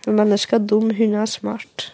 Men 0.05 0.15
mennesker 0.22 0.55
er 0.55 0.63
dum, 0.72 0.88
hunder 0.95 1.26
er 1.26 1.30
smart. 1.34 1.89